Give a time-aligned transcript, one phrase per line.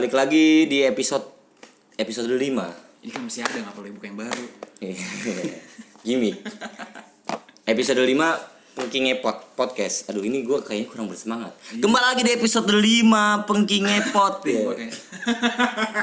[0.00, 1.28] Balik lagi di episode
[1.92, 2.40] episode 5.
[3.04, 4.46] Ini kan masih ada nggak perlu buka yang baru.
[6.00, 6.40] Gimik.
[7.68, 10.08] Episode 5 Pengking Epot Podcast.
[10.08, 11.52] Aduh ini gue kayaknya kurang bersemangat.
[11.76, 14.40] Kembali lagi di episode 5 Pengking Epot.
[14.48, 14.72] ya.
[14.72, 14.88] Oke.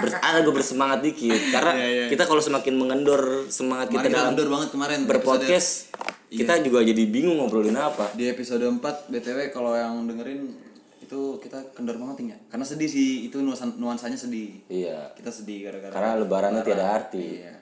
[0.06, 2.06] Ber- ada gue bersemangat dikit karena Iya, iya.
[2.14, 5.90] kita kalau semakin mengendor semangat kita Kemarin kita dalam kendor banget kemarin berpodcast
[6.30, 6.46] Iya.
[6.46, 8.14] kita juga jadi bingung ngobrolin apa.
[8.14, 8.78] Di episode 4
[9.10, 10.67] BTW kalau yang dengerin
[11.08, 12.38] itu kita kendor banget ya.
[12.52, 14.60] Karena sedih sih itu nuansa nuansanya sedih.
[14.68, 15.16] Iya.
[15.16, 17.24] Kita sedih gara-gara Karena lebarannya tiada arti.
[17.40, 17.54] Iya.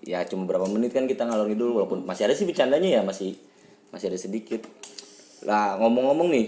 [0.00, 3.36] Ya cuma berapa menit kan kita ngalor ngidul walaupun masih ada sih bercandanya ya masih
[3.92, 4.64] masih ada sedikit.
[5.44, 6.46] Lah ngomong-ngomong nih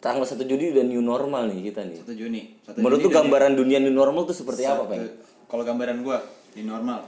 [0.00, 2.00] tanggal 1 Juni udah new normal nih kita nih.
[2.00, 2.42] 1 Juni.
[2.64, 5.04] 1 Menurut Juni tuh gambaran dunia new normal tuh seperti apa, Satu- Peng?
[5.44, 6.18] Kalau gambaran gua
[6.50, 7.04] di normal.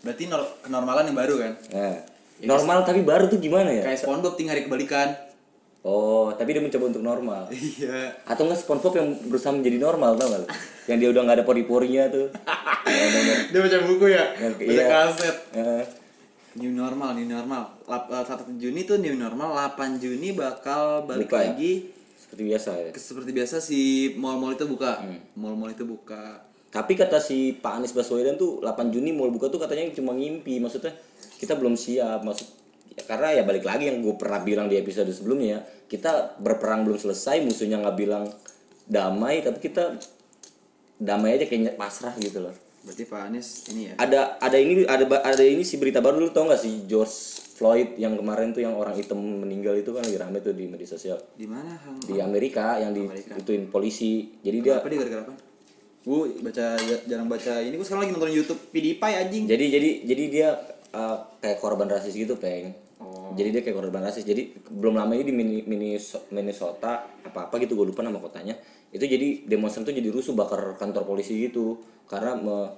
[0.00, 1.52] Berarti nor- kenormalan yang baru kan?
[1.74, 1.96] Nah,
[2.46, 3.82] normal tapi baru tuh gimana ya?
[3.84, 5.29] Kayak SpongeBob tinggal hari kebalikan.
[5.80, 7.48] Oh, tapi dia mencoba untuk normal.
[7.56, 8.12] Iya.
[8.28, 10.40] Atau enggak SpongeBob yang berusaha menjadi normal tau gak?
[10.44, 10.48] lu?
[10.86, 12.28] Yang dia udah nggak ada pori-porinya tuh.
[13.50, 14.24] Dia baca buku ya?
[14.36, 14.84] Yang- Baca iya.
[14.86, 15.36] kaset.
[15.54, 15.84] Eh,
[16.50, 17.78] New normal, new normal.
[17.86, 21.54] Lap, uh, 1 Juni tuh new normal, 8 Juni bakal balik Buka ya?
[21.54, 21.72] lagi.
[22.18, 22.90] seperti biasa ya.
[22.94, 23.80] Seperti biasa si
[24.14, 24.98] mall-mall itu buka.
[24.98, 25.18] Hmm.
[25.34, 26.42] Mall-mall itu buka.
[26.70, 30.58] Tapi kata si Pak Anies Baswedan tuh 8 Juni mau buka tuh katanya cuma ngimpi.
[30.58, 30.90] Maksudnya
[31.38, 32.22] kita belum siap.
[32.22, 32.46] Maksud
[32.92, 36.98] ya, karena ya balik lagi yang gue pernah bilang di episode sebelumnya, kita berperang belum
[36.98, 38.24] selesai, musuhnya nggak bilang
[38.86, 39.98] damai, tapi kita
[40.98, 42.54] damai aja kayaknya pasrah gitu loh.
[42.80, 43.94] Berarti Pak Anies ini ya.
[44.00, 47.12] Ada ada ini ada ada ini si berita baru lu tau gak sih George
[47.60, 50.88] Floyd yang kemarin tuh yang orang hitam meninggal itu kan lagi rame tuh di media
[50.88, 52.00] sosial Di mana, Hang?
[52.00, 53.36] di Amerika yang di Amerika.
[53.36, 54.32] ituin polisi.
[54.40, 55.34] Jadi dia Apa dia gara-gara apa?
[56.00, 56.66] Gue baca
[57.04, 59.44] jarang baca ini gue sekarang lagi nonton YouTube PewDiePie anjing.
[59.44, 60.48] jadi jadi jadi dia
[60.94, 62.74] uh, kayak korban rasis gitu peng.
[63.00, 63.32] Oh.
[63.32, 64.28] jadi dia kayak korban rasis.
[64.28, 68.60] Jadi belum lama ini di Mini- Minneso- Minnesota apa apa gitu gue lupa nama kotanya
[68.92, 71.80] itu jadi demonstran tuh jadi rusuh bakar kantor polisi gitu.
[72.04, 72.72] Karena me-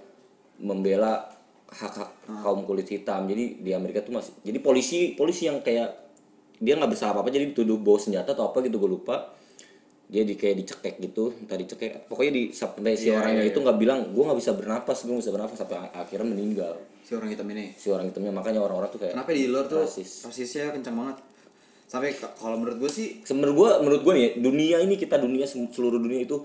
[0.62, 1.26] membela
[1.72, 2.10] hak hak
[2.44, 3.26] kaum kulit hitam.
[3.26, 5.91] Jadi di Amerika tuh masih jadi polisi polisi yang kayak
[6.62, 9.34] dia nggak bersalah apa apa jadi dituduh bawa senjata atau apa gitu gue lupa
[10.12, 13.59] dia di kayak dicekek gitu tadi cekek pokoknya di sampai si Iya, orangnya iya, itu
[13.59, 17.33] nggak bilang gue nggak bisa bernapas gue nggak bisa bernapas sampai akhirnya meninggal Si orang
[17.33, 17.73] hitam ini.
[17.75, 21.17] si orang hitamnya makanya orang-orang tuh kayak Kenapa di luar tuh rasis rasisnya kencang banget.
[21.89, 25.97] Sampai kalau menurut gue sih menurut gue menurut gue nih dunia ini kita dunia seluruh
[25.97, 26.41] dunia itu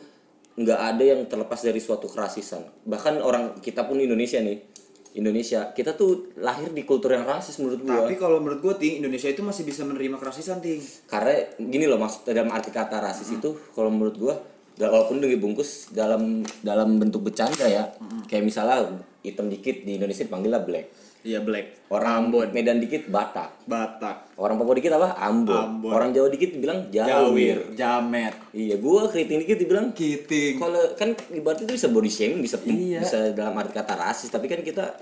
[0.58, 4.77] nggak ada yang terlepas dari suatu kerasisan bahkan orang kita pun Indonesia nih
[5.18, 5.74] Indonesia.
[5.74, 9.28] Kita tuh lahir di kultur yang rasis menurut gue tapi kalau menurut gue ting Indonesia
[9.28, 10.80] itu masih bisa menerima kerasisan ting.
[11.10, 14.36] karena gini loh maksud dalam arti kata rasis itu kalau menurut gua
[14.78, 17.90] walaupun dibungkus dalam dalam bentuk bercanda ya.
[18.30, 21.68] Kayak misalnya hitam dikit di Indonesia dipanggil black Iya black.
[21.88, 24.32] orang Medan dikit Batak Batak.
[24.36, 25.92] orang Papua dikit apa Ambon, Ambon.
[25.92, 28.32] orang Jawa dikit dibilang Jawir, Jamet.
[28.52, 30.56] iya gua keriting dikit dibilang Kiting.
[30.56, 33.00] kalau kan ibaratnya itu bisa body shaming bisa Iya.
[33.00, 34.96] bisa dalam arti kata rasis tapi kan kita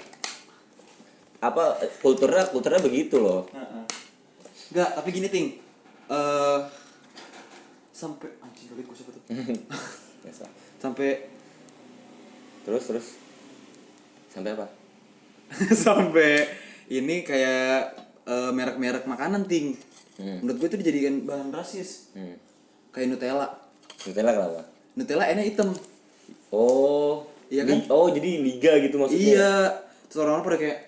[1.40, 1.64] apa
[2.00, 3.46] kulturnya kulturnya begitu loh
[4.66, 5.48] Enggak, tapi gini ting.
[6.08, 6.60] Eh
[7.92, 9.24] sampai anjing kali gue siapa tuh?
[10.84, 11.30] Sampai
[12.62, 13.08] terus terus
[14.28, 14.68] sampai apa
[15.86, 16.48] sampai
[16.90, 17.96] ini kayak
[18.26, 19.78] eh, merek-merek makanan ting.
[20.16, 20.40] Hmm.
[20.42, 22.12] Menurut gue itu dijadikan bahan rasis.
[22.16, 22.36] hmm.
[22.96, 23.48] Kayak Nutella.
[24.08, 24.64] Nutella kenapa
[24.96, 25.70] Nutella enak hitam.
[26.56, 27.78] Oh, Iya kan?
[27.94, 29.22] oh jadi liga gitu maksudnya.
[29.22, 29.54] Iya.
[30.10, 30.80] Terus orang-orang pada kayak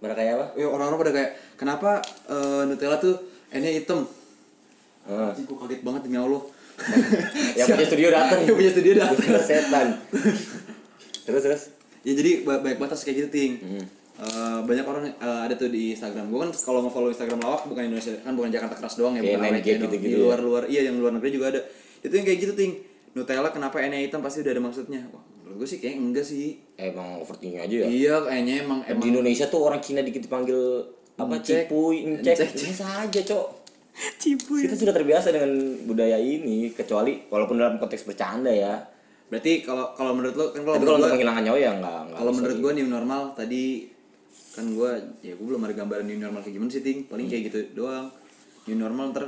[0.00, 0.46] Mereka kayak apa?
[0.60, 1.90] ya orang-orang pada kayak kenapa
[2.28, 3.16] eh, Nutella tuh
[3.50, 4.00] enak hitam?
[5.04, 6.42] Anjing gue kaget banget demi Allah.
[7.54, 8.38] Yang punya studio datang.
[8.48, 9.26] Yang punya studio datang.
[9.44, 9.86] Setan.
[11.28, 11.62] terus terus.
[12.04, 13.52] Ya jadi ba- banyak batas kayak gitu ting.
[13.58, 13.84] Hmm.
[14.14, 16.28] Eh, banyak orang eh, ada tuh di Instagram.
[16.28, 19.32] Gue kan kalau nge-follow Instagram lawak bukan Indonesia kan bukan Jakarta keras doang ya, Kayak
[19.34, 19.74] bukan Gag doang.
[19.82, 20.22] gitu-gitu Di ya.
[20.22, 21.60] luar-luar iya yang luar negeri juga ada.
[21.98, 22.72] Itu yang kayak gitu ting.
[23.10, 25.00] Nutella kenapa enak hitam pasti udah ada maksudnya.
[25.08, 26.58] Wah, menurut gue sih kayak enggak sih.
[26.74, 27.86] Emang overthinking aja ya.
[27.86, 30.60] Iya kayaknya emang Di emang Indonesia tuh orang Cina dikit dipanggil
[31.14, 31.66] apa Encek.
[31.66, 32.50] cipuy, encek, Encek.
[32.60, 33.46] biasa aja, Cok.
[34.20, 35.50] cipu Kita sudah terbiasa dengan
[35.86, 38.82] budaya ini, kecuali walaupun dalam konteks bercanda ya.
[39.34, 42.18] Berarti kalau kalau menurut lo kan kalau menurut gua- menghilangkan nyawa ya enggak, enggak.
[42.22, 43.62] kalau menurut gue new normal tadi
[44.54, 44.90] kan gue
[45.20, 46.98] ya gue belum ada gambaran new normal kayak gimana sih ting.
[47.02, 47.10] Hmm.
[47.10, 48.06] paling kayak gitu doang.
[48.64, 49.26] New normal ntar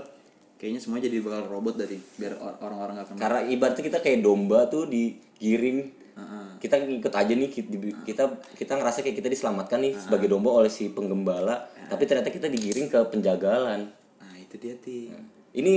[0.56, 4.22] kayaknya semua jadi bakal robot dari biar or- orang-orang gak akan Karena ibaratnya kita kayak
[4.22, 6.06] domba tuh digiring.
[6.16, 6.46] Heeh.
[6.56, 7.68] kita ngikut aja nih kita
[8.00, 8.22] kita,
[8.56, 12.86] kita ngerasa kayak kita diselamatkan nih sebagai domba oleh si penggembala tapi ternyata kita digiring
[12.86, 13.92] ke penjagalan.
[14.16, 15.12] Nah itu dia ting.
[15.52, 15.74] Ini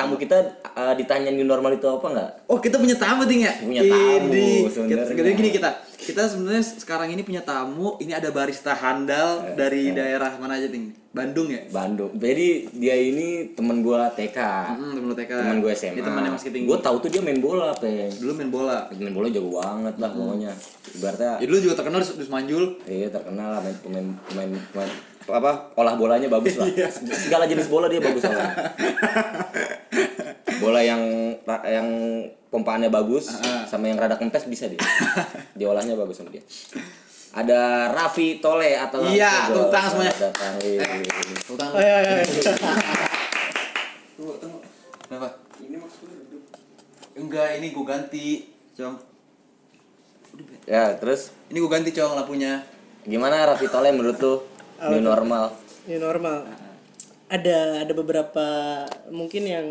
[0.00, 3.60] tamu kita uh, ditanya new normal itu apa nggak oh kita punya tamu ting ya
[3.60, 5.14] Punya tamu, sebenarnya.
[5.14, 5.70] Jadi gini kita
[6.00, 8.00] kita sebenarnya sekarang ini punya tamu.
[8.00, 10.96] Ini ada barista handal dari daerah mana aja ting?
[11.12, 11.60] Bandung ya.
[11.68, 12.14] Bandung.
[12.16, 14.38] Jadi dia ini temen gua TK.
[14.74, 15.32] Hmm, temen lu TK.
[15.42, 15.98] Temen gue SMA.
[15.98, 16.64] Ini temannya Mas Kiting.
[16.70, 18.14] Gue tahu tuh dia main bola, Peng.
[18.14, 18.86] Dulu main bola.
[18.94, 20.52] Main bola jago banget lah pokoknya.
[20.98, 22.64] Ibaratnya Ya dulu juga terkenal di di Semanjul.
[22.86, 24.90] Iya terkenal lah main pemain pemain, pemain
[25.28, 26.68] apa olah bolanya bagus lah.
[27.12, 28.72] Segala jenis bola dia bagus lah.
[30.60, 31.02] bola yang
[31.66, 31.88] yang
[32.48, 33.28] pompaannya bagus
[33.68, 34.80] sama yang rada kempes bisa dia.
[35.58, 36.42] dia olahnya bagus sama dia.
[37.30, 40.14] Ada Raffi Tole atau Iya, tepuk tangan semuanya.
[40.66, 40.82] Wih.
[41.46, 41.70] Utang.
[41.78, 42.42] Ayo, ayo, ayo.
[44.18, 44.58] Tunggu, tunggu.
[45.06, 45.38] Kenapa?
[45.62, 46.18] Ini maksudnya
[47.14, 48.26] Enggak, ini gue ganti,
[48.74, 48.98] Cong.
[50.66, 52.66] Ya terus Ini gue ganti, Cong, lampunya.
[53.06, 54.42] gimana Raffi Tole menurut lu
[54.82, 55.44] new normal?
[55.82, 56.38] Ini normal.
[57.26, 58.46] Ada ada beberapa
[59.08, 59.66] mungkin yang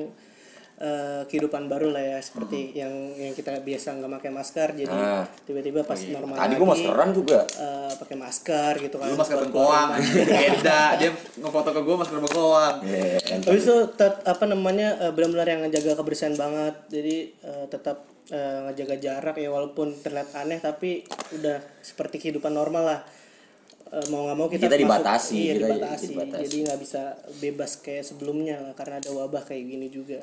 [0.78, 5.28] eh, kehidupan baru lah ya seperti yang yang kita biasa nggak pakai masker jadi Ah.
[5.44, 7.40] tiba-tiba pas normal Tadi lagi gua maskeran juga.
[7.44, 9.06] eh, pakai masker gitu kan.
[9.06, 9.90] Lu masker bengkoang.
[10.56, 12.76] Beda, dia ngefoto ke gue masker bengkoang.
[12.82, 13.20] Iya.
[13.44, 16.76] Habis itu tet- apa namanya eh, benar-benar yang ngejaga kebersihan banget.
[16.88, 17.98] Jadi eh, tetap
[18.30, 21.04] eh, ngejaga jarak ya walaupun terlihat aneh tapi
[21.36, 23.00] udah seperti kehidupan normal lah.
[23.90, 26.06] Eh, mau nggak mau kita, Kita masuk- dibatasi, iya, kita dibatasi.
[26.14, 26.44] dibatasi.
[26.46, 27.02] Jadi nggak bisa
[27.42, 30.22] bebas kayak sebelumnya karena ada wabah kayak gini juga.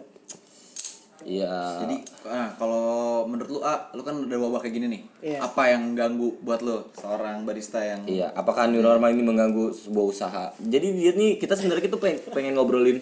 [1.27, 1.83] Iya.
[1.83, 2.87] Jadi, nah, kalau
[3.27, 5.03] menurut lu, ah, lu kan udah wabah kayak gini nih.
[5.25, 5.39] Iya.
[5.43, 10.07] Apa yang ganggu buat lu seorang barista yang Iya, apakah new normal ini mengganggu sebuah
[10.07, 10.45] usaha?
[10.57, 13.01] Jadi dia nih kita sebenarnya kita pengen, pengen ngobrolin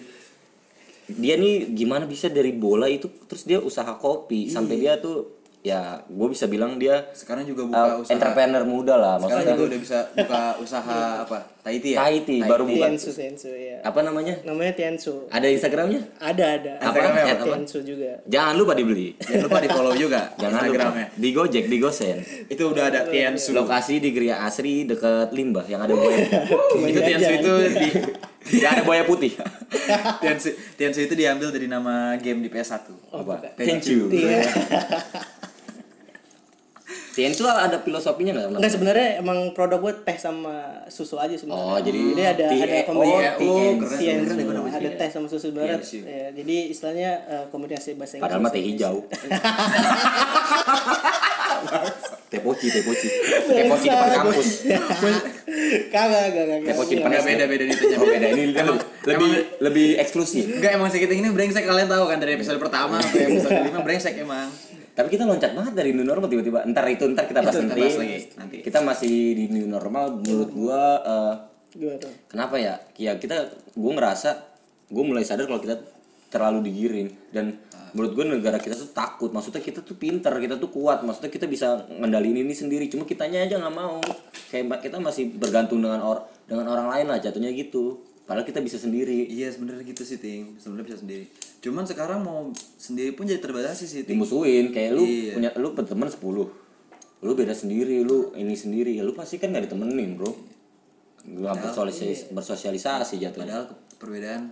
[1.05, 5.34] dia nih gimana bisa dari bola itu terus dia usaha kopi sampai dia tuh
[5.65, 8.13] ya gue bisa bilang dia sekarang juga buka uh, usaha.
[8.13, 9.55] entrepreneur muda lah sekarang maksudnya.
[9.57, 12.05] juga udah bisa buka usaha apa Tahiti ya?
[12.05, 12.85] Tahiti baru buka.
[12.85, 13.81] Tiansu Tiansu ya.
[13.81, 14.37] apa namanya?
[14.45, 15.25] Namanya Tiansu.
[15.33, 16.05] ada instagramnya?
[16.21, 16.73] Ada ada.
[16.77, 16.85] Apa?
[16.93, 17.45] Instagramnya apa?
[17.49, 18.11] Tiansu juga.
[18.29, 19.17] jangan lupa dibeli.
[19.17, 21.05] Jangan lupa di follow juga jangan Instagramnya.
[21.09, 22.17] Lupa di Gojek di Gosen.
[22.45, 23.57] Itu udah ada Tiansu.
[23.57, 26.21] Lokasi di Gria Asri dekat Limbah yang ada buaya
[26.85, 27.89] itu Tiansu itu di
[28.61, 29.33] yang ada buaya putih.
[30.21, 33.57] Tiansu, Tiansu itu diambil dari nama game di PS1 Oh, apa?
[33.57, 34.05] thank you
[37.15, 37.31] Iya.
[37.31, 41.63] Tiensu ada filosofinya nggak Enggak sebenarnya emang produk buat teh sama susu aja sebenarnya.
[41.63, 45.09] Oh, jadi ada T- ada oh, kombinasi oh, keren, Tiansu, keren, keren, keren, ada teh
[45.15, 45.79] sama susu sebenarnya.
[45.79, 46.03] Tiansu.
[46.03, 48.27] Ya, jadi istilahnya eh, kombinasi bahasa Inggris.
[48.27, 48.95] Padahal mah teh hijau.
[52.31, 53.07] teh poci, teh poci.
[53.47, 54.49] Teh poci depan kampus.
[55.95, 56.67] Kagak, kagak, kagak.
[56.67, 57.27] Teh poci depan SD.
[57.31, 58.27] beda beda nih tehnya Oh, beda.
[58.27, 58.77] Ini emang
[59.07, 59.31] lebih
[59.63, 60.43] lebih eksklusif.
[60.51, 64.19] Enggak emang sakit ini brengsek kalian tahu kan dari episode pertama sampai episode 5 brengsek
[64.19, 64.51] emang.
[64.95, 66.63] Tapi kita loncat banget dari new normal tiba-tiba.
[66.71, 67.81] Ntar itu ntar kita bahas Itu, nanti.
[67.83, 68.55] bahas lagi, nanti.
[68.63, 70.23] Kita masih di new normal.
[70.23, 71.33] Menurut gua eh,
[71.75, 72.11] Gimana tuh?
[72.31, 72.79] kenapa ya?
[72.95, 74.29] Ya kita gua ngerasa
[74.87, 75.75] gua mulai sadar kalau kita
[76.31, 77.55] terlalu digiring dan
[77.95, 81.47] menurut gue negara kita tuh takut maksudnya kita tuh pinter kita tuh kuat maksudnya kita
[81.47, 84.03] bisa ngendaliin ini sendiri cuma kitanya aja nggak mau
[84.51, 88.59] kayak mbak kita masih bergantung dengan or dengan orang lain lah jatuhnya gitu padahal kita
[88.59, 89.25] bisa sendiri.
[89.25, 91.25] Iya sebenarnya gitu sih ting, sebenarnya bisa sendiri.
[91.59, 94.17] Cuman sekarang mau sendiri pun jadi terbatasi sih ting.
[94.17, 95.33] dimusuhin kayak lu Iya.
[95.33, 96.49] punya lu teman 10
[97.17, 98.91] lu beda sendiri lu ini sendiri.
[98.91, 100.29] Ya lu pasti kan gak ditemenin bro.
[101.25, 103.65] Gak bersosialisasi, bersosialisasi jatuhnya.
[103.65, 103.65] Padahal
[103.97, 104.43] perbedaan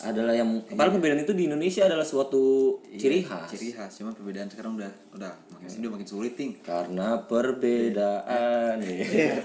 [0.00, 3.50] adalah yang padahal perbedaan itu di Indonesia adalah suatu ciri khas.
[3.50, 6.54] ciri khas, cuman perbedaan sekarang udah udah makin sini udah makin sulit ting.
[6.62, 9.42] karena perbedaan Iya.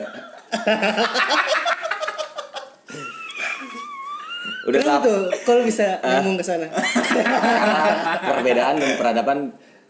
[4.63, 5.22] Udah Kenapa lah tuh?
[5.43, 6.67] Kalau bisa ngomong ke sana.
[8.32, 9.38] perbedaan dan peradaban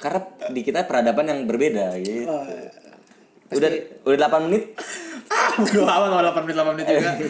[0.02, 0.20] karena
[0.52, 2.44] di kita peradaban yang berbeda gitu Oh,
[3.54, 3.70] udah
[4.04, 4.74] udah 8 menit
[5.62, 7.12] Udah lama nggak 8 menit 8 menit juga.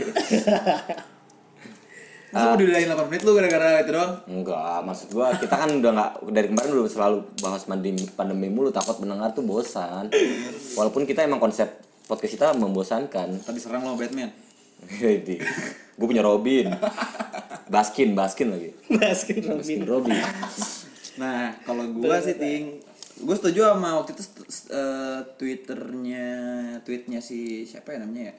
[2.33, 4.13] Masa mau diudahin 8 menit lu gara-gara itu doang?
[4.25, 8.73] Enggak, maksud gua kita kan udah nggak dari kemarin udah selalu bahas pandemi pandemi mulu
[8.73, 10.09] takut mendengar tuh bosan.
[10.73, 11.69] Walaupun kita emang konsep
[12.09, 13.38] podcast kita membosankan.
[13.38, 14.33] Tadi serang lo Batman.
[15.03, 15.39] Jadi,
[15.93, 16.73] gue punya Robin,
[17.73, 19.59] Baskin, Baskin lagi, Baskin Robin.
[19.62, 20.21] Baskin Robin.
[21.13, 22.81] Nah, kalau gua sih ting,
[23.15, 24.23] gue setuju sama waktu itu
[24.73, 26.27] eh, twitternya
[26.81, 28.35] tweetnya si siapa ya namanya ya,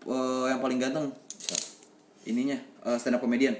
[0.00, 1.12] Eh, yang paling ganteng,
[2.24, 2.56] ininya
[2.86, 3.52] eh, stand up comedian.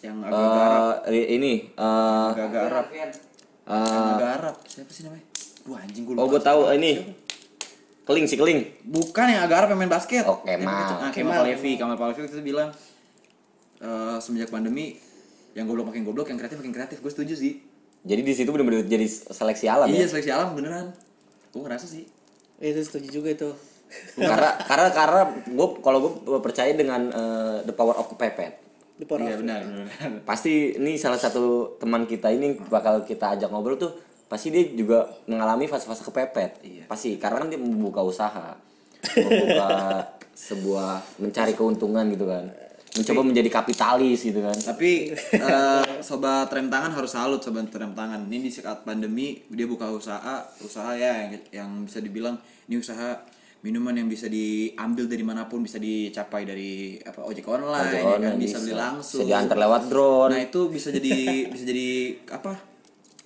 [0.00, 2.98] Yang agak-agak Arab, Eh, ini, eh, agak-agak Arab, eh,
[3.70, 5.24] Yang agak Arab, siapa sih namanya?
[5.68, 6.92] Wah anjing gue oh gue tahu ini,
[8.10, 8.60] keling si keling.
[8.82, 10.26] Bukan yang agak Arab yang main basket.
[10.26, 10.66] Oh, Kemal.
[10.66, 12.74] Nah, Kemal Palevi, Kemal Palevi itu bilang
[13.78, 14.98] eh, semenjak pandemi
[15.54, 16.98] yang goblok makin goblok, yang kreatif makin kreatif.
[16.98, 17.62] Gue setuju sih.
[18.02, 20.10] Jadi di situ benar-benar jadi seleksi alam iya, ya.
[20.10, 20.90] seleksi alam beneran.
[21.54, 22.10] Gue ngerasa sih.
[22.58, 23.50] Itu setuju juga itu.
[24.14, 28.70] karena karena karena gue kalau gue percaya dengan eh, the power of kepepet.
[29.00, 29.88] Iya benar, benar.
[30.28, 33.96] pasti ini salah satu teman kita ini bakal kita ajak ngobrol tuh
[34.30, 36.84] pasti dia juga mengalami fase-fase kepepet Iya.
[36.86, 38.54] pasti karena kan dia membuka usaha
[39.10, 39.68] membuka
[40.48, 42.46] sebuah mencari keuntungan gitu kan
[42.90, 48.26] mencoba menjadi kapitalis gitu kan Tapi eh, sobat rem tangan harus salut sobat rem tangan.
[48.26, 52.34] Ini di saat pandemi dia buka usaha, usaha ya yang, yang bisa dibilang
[52.66, 53.14] ini usaha
[53.62, 58.02] minuman yang bisa diambil dari mana pun bisa dicapai dari apa ojek online, Ojek ya
[58.02, 58.14] kan?
[58.18, 58.58] online bisa, bisa.
[58.58, 59.18] beli langsung.
[59.22, 61.14] bisa diantar lewat drone Nah itu bisa jadi
[61.46, 61.88] bisa jadi
[62.26, 62.52] apa?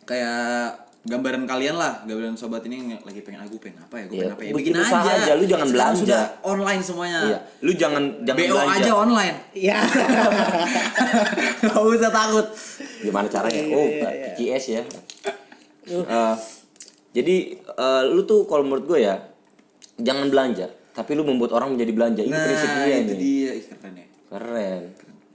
[0.05, 4.15] Kayak gambaran kalian lah, gambaran sobat ini yang lagi pengen aku pengen apa ya, gue
[4.15, 6.01] Iya, pengen apa ya, bikin usaha aja, lu jangan Sekarang belanja.
[6.01, 7.19] sudah online semuanya.
[7.23, 7.39] iya.
[7.61, 8.77] Lu jangan jangan BO belanja.
[8.79, 9.37] aja online.
[9.69, 9.79] ya
[11.61, 12.47] Gak usah takut.
[13.01, 13.61] gimana caranya?
[13.61, 14.29] Iya, oh iya, iya.
[14.35, 14.83] PCS ya.
[15.87, 16.35] Eh,
[17.13, 19.21] jadi eh, lu tuh kalau menurut gue ya
[19.97, 22.23] jangan belanja tapi lu membuat orang menjadi belanja.
[22.23, 23.19] Ini prinsip Nah, dia itu nih.
[23.19, 23.51] dia.
[23.53, 24.07] Ih, keren ya.
[24.31, 24.83] keren.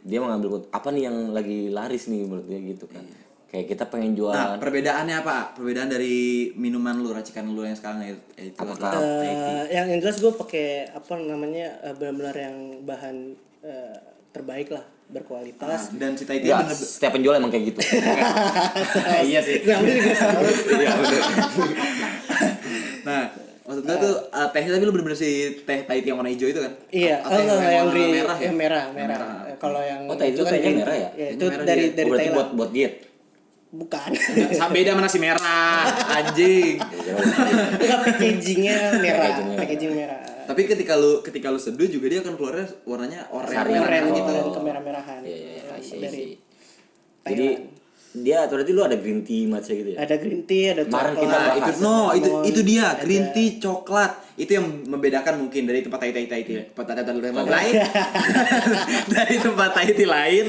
[0.01, 3.03] Dia mengambil apa nih yang lagi laris nih menurut dia gitu kan
[3.49, 5.37] kayak kita pengen Nah, jualan perbedaannya apa?
[5.51, 6.17] Perbedaan dari
[6.53, 10.29] minuman lu, racikan lu yang sekarang ya, itu Apakah- adalah Eh, yang yang jelas gue
[10.31, 13.15] pakai apa namanya eh, benar-benar yang bahan
[13.61, 13.95] eh,
[14.29, 17.81] terbaik lah berkualitas dan cita itu Enggak, bener setiap penjual emang kayak gitu
[19.25, 19.57] iya sih.
[19.65, 19.81] nah.
[20.69, 20.93] Iya.
[23.01, 23.21] Nah,
[23.65, 25.29] maksud gua tuh uh, tehnya tapi lu bener-bener si
[25.59, 26.73] teh Tahiti yang warna hijau itu kan?
[26.89, 28.45] iya oh, enggak, yang, warna di merah ya?
[28.45, 31.09] yang merah merah Eh, kalau yang Oh, Tahiti itu tehnya green merah tea.
[31.15, 31.27] ya?
[31.31, 31.89] itu merah dari dia.
[31.89, 32.93] Oh, dari berarti Thailand buat buat diet
[33.69, 34.09] bukan
[34.49, 36.81] Sama beda sama nasi merah, anjing.
[36.81, 42.65] enggak packagingnya merah packaging merah tapi ketika lu ketika lu seduh juga dia akan keluarnya
[42.81, 44.17] warnanya oranye merah gitu.
[44.25, 46.35] gitu kemerah-merahan Iya, iya, iya, I see, I dari see.
[47.21, 47.47] Jadi
[48.09, 50.01] dia berarti lu ada green tea matcha gitu ya?
[50.01, 53.61] ada green tea ada coklat kita Nah, itu no, itu itu dia ada- green tea
[53.61, 54.11] coklat.
[54.33, 56.53] Itu yang membedakan mungkin dari tempat Tahiti Tahiti.
[56.73, 57.73] Tempat Tahiti tempat lain.
[59.13, 60.45] dari tempat Tahiti lain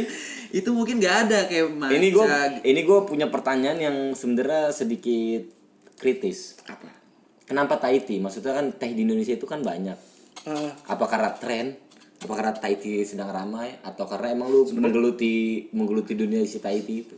[0.51, 1.95] itu mungkin nggak ada kayak matcha.
[1.95, 2.27] Ini gue
[2.67, 5.47] ini gue punya pertanyaan yang sebenarnya sedikit
[5.99, 6.59] kritis.
[6.67, 6.89] apa?
[7.47, 8.23] Kenapa Tahiti?
[8.23, 9.99] Maksudnya kan teh di Indonesia itu kan banyak.
[10.47, 11.75] Ah, Apa karena tren?
[12.23, 13.75] Apa karena Tahiti sedang ramai?
[13.83, 17.17] Atau karena emang lu menggeluti menggeluti dunia si Tahiti itu?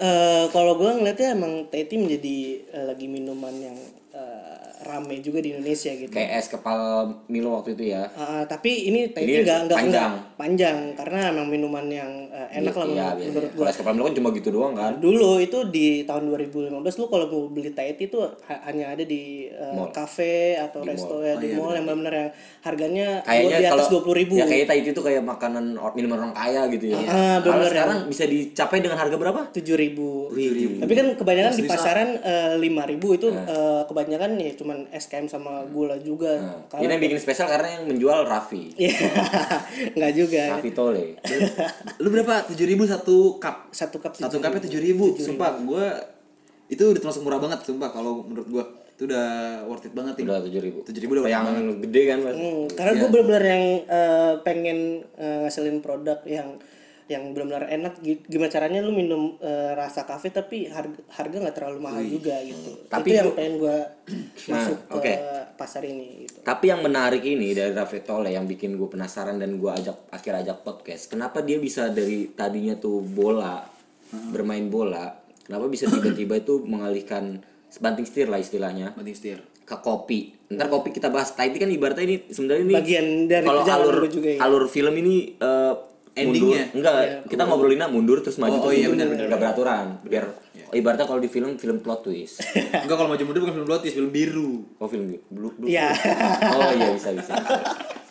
[0.00, 2.36] Eh, kalau gue ngeliatnya emang Thai tea menjadi
[2.72, 3.76] eh, lagi minuman yang
[4.12, 6.08] eh, rame juga di Indonesia gitu.
[6.08, 6.80] Kayak es kepal
[7.26, 8.08] Milo waktu itu ya.
[8.10, 10.10] Ah, tapi ini Thai Ini tea nggak nggak panjang.
[10.10, 13.56] nggak panjang karena emang minuman yang eh, enak lah Iya, menurut, iya, menurut iya.
[13.56, 14.92] Kalau es kepal Milo kan cuma gitu doang kan.
[14.96, 19.04] Dulu itu di tahun 2015 lu kalau mau beli Thai tea itu ha- hanya ada
[19.04, 19.90] di Mall.
[19.90, 24.16] cafe atau resto ya di mall yang benar-benar yang harganya Kayaknya di atas kalau 20.000
[24.16, 24.34] ribu.
[24.34, 26.98] ya kayaknya Tahiti itu kayak makanan minuman orang kaya gitu ya.
[27.00, 29.40] Ah, Kalau bener, sekarang bisa dicapai dengan harga berapa?
[29.52, 30.30] tujuh ribu.
[30.30, 30.78] Wih.
[30.78, 32.08] Tapi kan kebanyakan di pasaran
[32.56, 36.40] lima ribu itu eh, kebanyakan ya cuman SKM sama gula juga.
[36.40, 38.72] Ini Kalau yang bikin spesial karena yang menjual Raffi.
[38.80, 38.96] Iya,
[39.92, 40.42] nggak juga.
[40.56, 41.20] Raffi Tole.
[42.00, 42.48] Lu berapa?
[42.48, 42.56] 7000
[42.88, 43.68] satu cup.
[43.70, 45.86] Satu cup Satu cupnya 7000 Sumpah gua
[46.66, 48.64] itu udah termasuk murah banget sumpah kalau menurut gua.
[48.96, 49.28] Itu udah
[49.64, 50.20] worth it banget.
[50.20, 50.78] Udah tujuh ribu.
[50.84, 51.76] 7.000 udah worth it Yang banget.
[51.84, 52.34] gede kan mas.
[52.36, 54.78] Hmm, karena gue benar-benar yang eh, pengen
[55.16, 56.48] eh, ngasilin produk yang
[57.10, 61.56] yang benar-benar enak gi- gimana caranya lu minum eh, rasa kafe tapi harga harga nggak
[61.56, 63.76] terlalu mahal juga gitu Tapi itu yang gua- pengen gue
[64.50, 65.12] masuk Nah, ke
[65.54, 69.54] pasar ini gitu Tapi yang menarik ini dari Raffi Tole yang bikin gue penasaran dan
[69.54, 71.06] gue ajak akhir ajak podcast.
[71.06, 73.66] Kenapa dia bisa dari tadinya tuh bola
[74.26, 79.38] bermain bola, kenapa bisa tiba-tiba itu mengalihkan sebanting setir lah istilahnya Penting setir.
[79.60, 80.34] ke kopi.
[80.48, 81.30] Ntar kopi kita bahas.
[81.30, 84.38] Tahiti kan ibaratnya ini sebenarnya ini Bagian dari kalau alur lu juga ya.
[84.40, 85.74] alur film ini eh,
[86.12, 86.66] Endingnya?
[86.66, 86.76] mundur.
[86.76, 86.94] enggak
[87.26, 88.94] kita ngobrolinnya mundur terus maju Oh, oh terus iya, mundur.
[88.96, 90.24] benar, benar, Nggak beraturan biar
[90.70, 92.42] ibaratnya kalau di film film plot twist
[92.84, 94.52] Enggak kalau maju mundur bukan film blotis, film biru.
[94.76, 95.90] oh film blue, blue Iya.
[96.50, 97.32] oh iya bisa bisa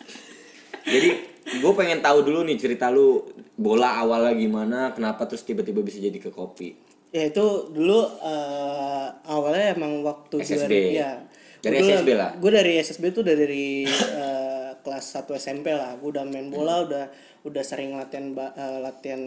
[0.86, 1.10] jadi
[1.52, 3.26] gue pengen tahu dulu nih cerita lu
[3.56, 6.78] bola awalnya gimana kenapa terus tiba-tiba bisa jadi ke kopi
[7.10, 10.74] ya itu dulu eh, awalnya emang waktu SSB.
[10.94, 11.20] ya
[11.60, 12.32] Dari SSB lah?
[12.34, 14.39] gue dari SSB tuh dari eh,
[14.82, 15.96] kelas 1 SMP lah.
[15.98, 17.06] Gue udah main bola udah
[17.40, 19.22] udah sering latihan eh, latihan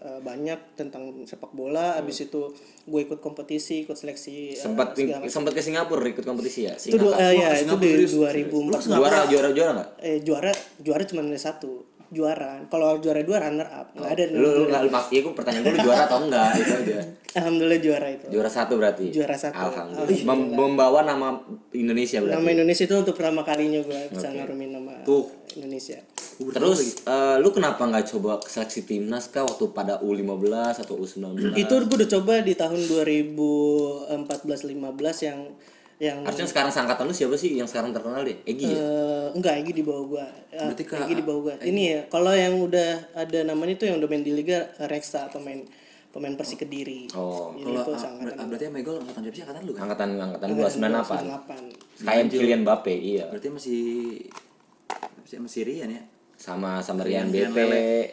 [0.00, 1.98] eh, banyak tentang sepak bola.
[1.98, 2.52] Abis itu
[2.86, 5.28] gue ikut kompetisi ikut seleksi eh, sempat macam.
[5.28, 6.74] sempat ke Singapura ikut kompetisi ya?
[6.74, 7.20] Itu Singapura.
[7.20, 9.88] eh, ya Wah, itu di serius, 2004 juara juara juara nggak?
[10.00, 12.58] Eh juara juara cuma ada satu juara.
[12.66, 13.94] Kalau juara dua runner up.
[13.94, 16.72] Nggak ada lu lu nggak lu pasti aku pertanyaan gue lu juara atau enggak itu
[16.74, 16.98] aja.
[17.30, 18.26] Alhamdulillah juara itu.
[18.34, 19.06] Juara satu berarti?
[19.14, 19.54] Juara satu.
[19.54, 20.26] alhamdulillah.
[20.26, 21.38] Mem- membawa nama
[21.70, 22.34] Indonesia berarti?
[22.42, 25.30] Nama Indonesia itu untuk pertama kalinya gue bisa ngarumin nama Tuh.
[25.54, 26.02] Indonesia.
[26.40, 30.50] Terus eh, lu kenapa nggak coba seleksi timnas kah waktu pada U15
[30.82, 35.38] atau U19 itu gue udah coba di tahun 2014-15 yang
[36.00, 39.60] yang harusnya sekarang seangkatan lu siapa sih yang sekarang terkenal deh Egi ya eh, enggak
[39.60, 42.56] Egi di bawah gua Eh, Berarti ke- Egi di bawah gua ini ya kalau yang
[42.56, 45.60] udah ada namanya itu yang udah main di liga Reksa atau main
[46.08, 47.06] pemain Persi Kediri.
[47.12, 47.52] Oh.
[47.52, 49.80] Jadi Kalau itu ah, seangkatan ber- berarti Megol angkatan berapa sih angkatan lu kan?
[49.84, 50.82] angkatan angkatan gua 98
[51.94, 52.02] 98.
[52.02, 53.80] kayak Kylian Mbappe iya Berarti masih
[55.20, 56.02] masih masih Rian ya.
[56.34, 57.58] sama sama Rian Rian BP.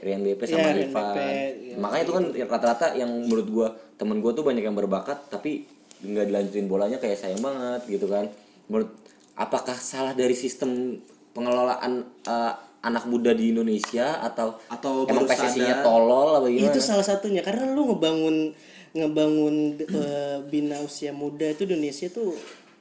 [0.03, 1.07] Rian BP sama Rian Ivan.
[1.07, 1.19] BP,
[1.63, 1.75] iya.
[1.79, 5.63] Makanya itu kan rata-rata yang menurut gua temen gua tuh banyak yang berbakat tapi
[6.03, 8.29] nggak dilanjutin bolanya kayak sayang banget gitu kan.
[8.69, 8.91] Menurut
[9.37, 10.97] apakah salah dari sistem
[11.33, 12.53] pengelolaan eh,
[12.85, 16.69] anak muda di Indonesia atau Atau emang PSSI-nya tolol apa gimana?
[16.69, 18.53] Itu salah satunya karena lu ngebangun
[18.97, 22.33] ngebangun eh, bina usia muda itu di Indonesia tuh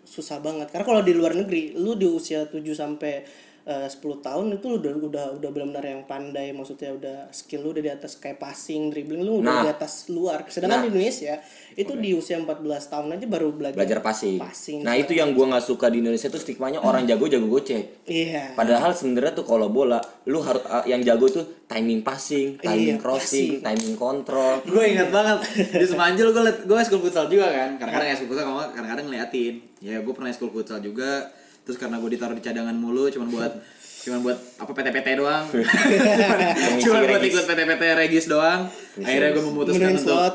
[0.06, 0.70] susah banget.
[0.70, 3.26] Karena kalau di luar negeri lu di usia 7 sampai
[3.66, 7.75] eh, 10 tahun itu lu udah udah udah benar-benar yang pandai maksudnya udah skill lu
[7.75, 9.42] udah di atas kayak passing, dribbling lu Nah.
[9.42, 10.46] udah di atas luar.
[10.46, 11.42] Sedangkan di Indonesia
[11.75, 14.38] itu di usia 14 tahun aja baru belajar, belajar passing.
[14.38, 14.78] Passing.
[14.80, 18.06] Nah, itu yang gua nggak suka di Indonesia tuh stigmanya orang jago jago gocek.
[18.06, 18.54] Iya.
[18.54, 23.02] Padahal sebenarnya tuh kalau bola lu harus uh, yang jago tuh timing passing, timing Iya,
[23.02, 24.62] crossing, timing kontrol.
[24.62, 25.38] gue ingat banget
[25.75, 29.54] di Semanjul gue liat gue school futsal juga kan kadang-kadang ya school futsal kadang-kadang ngeliatin
[29.82, 31.26] ya gue pernah school futsal juga
[31.66, 33.52] terus karena gue ditaruh di cadangan mulu cuman buat
[34.06, 35.44] cuman buat apa PT-PT doang
[36.87, 40.35] cuman buat ikut PT-PT regis doang akhirnya gue memutuskan untuk slot.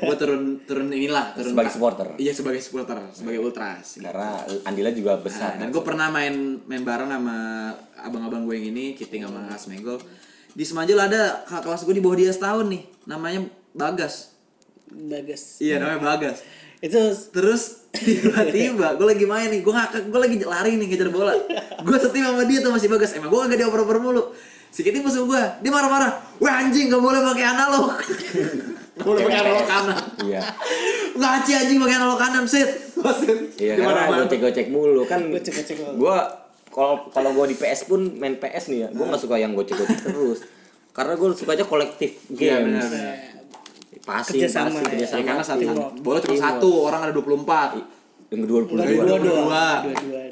[0.00, 2.06] gue turun turun inilah turun Sebagai supporter.
[2.16, 5.50] iya sebagai supporter sebagai ultras Karena Andila juga Nah, besar.
[5.58, 7.36] dan gue pernah main main bareng sama
[7.98, 9.98] abang-abang gue yang ini, Kiting sama Asmegol.
[10.54, 13.42] Di Semanjul ada kakak kelas gue di bawah dia setahun nih, namanya
[13.74, 14.30] Bagas.
[14.88, 15.58] Bagus.
[15.58, 16.46] Iya namanya Bagas.
[16.78, 21.34] Itu Terus tiba-tiba gue lagi main nih, gue ngakak, gue lagi lari nih ngejar bola.
[21.82, 23.16] Gue setim sama dia tuh masih Bagas.
[23.16, 24.32] Emang gue gak dioper-oper mulu.
[24.68, 26.20] Si Kiting musuh gue, dia marah-marah.
[26.38, 27.96] Wah anjing gak boleh pakai analog.
[29.00, 29.98] Gak boleh pakai analog kanan.
[30.24, 30.40] Iya.
[31.16, 32.68] Ngaci anjing pakai analog kanan, sit.
[33.56, 35.24] Iya karena gocek-gocek mulu kan.
[35.32, 35.96] Gocek-gocek.
[35.96, 36.28] Gua
[36.68, 40.04] kalau kalau gua di PS pun main PS nih ya, gua nggak suka yang gocek-gocek
[40.04, 40.44] terus.
[40.98, 42.90] Karena gue suka aja kolektif Iya, games.
[44.08, 44.88] Passing, Kerjasama passing, ya.
[44.88, 45.20] kerjasama.
[45.20, 45.68] Ya, karena satu
[46.00, 48.32] bola cuma satu, orang ada 24.
[48.32, 48.80] Yang kedua dua.
[48.88, 49.04] Dua.
[49.04, 49.64] Dua-dua.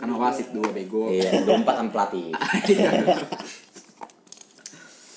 [0.00, 1.12] Karena wasit dua bego.
[1.12, 2.33] Iya, dua empat sama pelatih.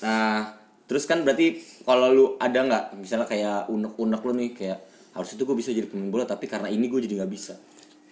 [0.00, 0.56] Nah,
[0.88, 4.78] terus kan berarti kalau lu ada nggak misalnya kayak unek-unek lu nih kayak
[5.12, 7.54] harus itu gue bisa jadi pemain bola tapi karena ini gue jadi nggak bisa.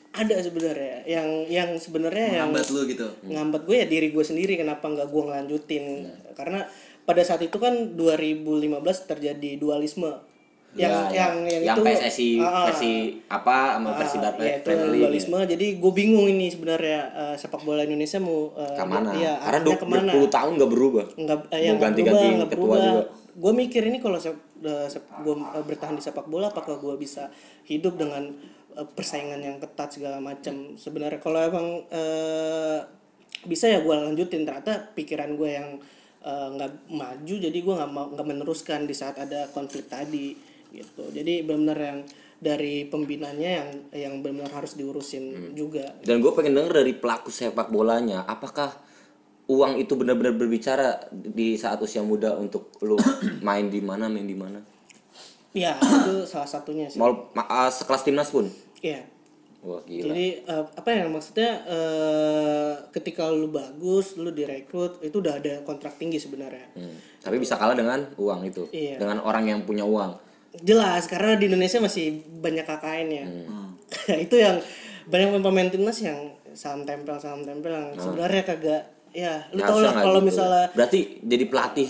[0.08, 3.06] ada sebenarnya yang yang sebenarnya yang Ngambat lu gitu.
[3.22, 5.84] ngambat gue ya diri gue sendiri kenapa nggak gue ngelanjutin
[6.34, 6.66] karena
[7.06, 10.10] pada saat itu kan 2015 terjadi dualisme
[10.70, 11.48] yang Ya, yang ya.
[11.48, 12.68] yang, yang itu PSSI ah.
[12.68, 12.92] versi
[13.26, 15.02] apa sama versi Ah, Barca ya, itu Premier League.
[15.02, 19.10] dualisme jadi gue bingung ini sebenarnya eh, sepak bola Indonesia mau eh, Ke mana?
[19.12, 21.04] ya, Karena arahnya 20 tahun nggak berubah.
[21.14, 23.02] nggak eh, Mau yang ganti-ganti ketua berubah juga.
[23.38, 24.34] gue mikir ini kalau sep,
[25.16, 27.32] gue bertahan di sepak bola apakah gue bisa
[27.64, 28.28] hidup dengan
[28.72, 32.78] eh, persaingan yang ketat segala macam sebenarnya kalau emang eh,
[33.40, 35.68] bisa ya gue lanjutin ternyata pikiran gue yang
[36.20, 41.08] eh, nggak maju jadi gue nggak mau nggak meneruskan di saat ada konflik tadi gitu
[41.10, 41.98] jadi benar-benar yang
[42.38, 47.66] dari pembinanya yang yang benar-benar harus diurusin juga Dan gue pengen denger dari pelaku sepak
[47.66, 48.78] bolanya, apakah
[49.50, 52.94] uang itu benar-benar berbicara di saat usia muda untuk lu
[53.42, 54.62] main di mana, main di mana?
[55.50, 58.46] ya itu salah satunya sih Mau ma- ah, sekelas timnas pun.
[58.78, 59.02] Iya.
[59.58, 60.14] Wah gila.
[60.14, 65.98] Jadi eh, apa ya maksudnya eh, ketika lu bagus, lu direkrut itu udah ada kontrak
[65.98, 66.70] tinggi sebenarnya.
[66.78, 66.94] Hmm.
[67.18, 69.02] Tapi bisa kalah dengan uang itu, Iya.
[69.02, 70.27] dengan orang yang punya uang.
[70.64, 73.26] Jelas karena di Indonesia masih banyak KKN ya.
[73.26, 73.68] Hmm.
[74.24, 74.60] itu yang
[75.08, 78.82] banyak pemain timnas yang salam tempel salam tempel yang sebenarnya kagak
[79.16, 80.28] ya lu tau lah kalau gitu.
[80.28, 81.88] misalnya berarti jadi pelatih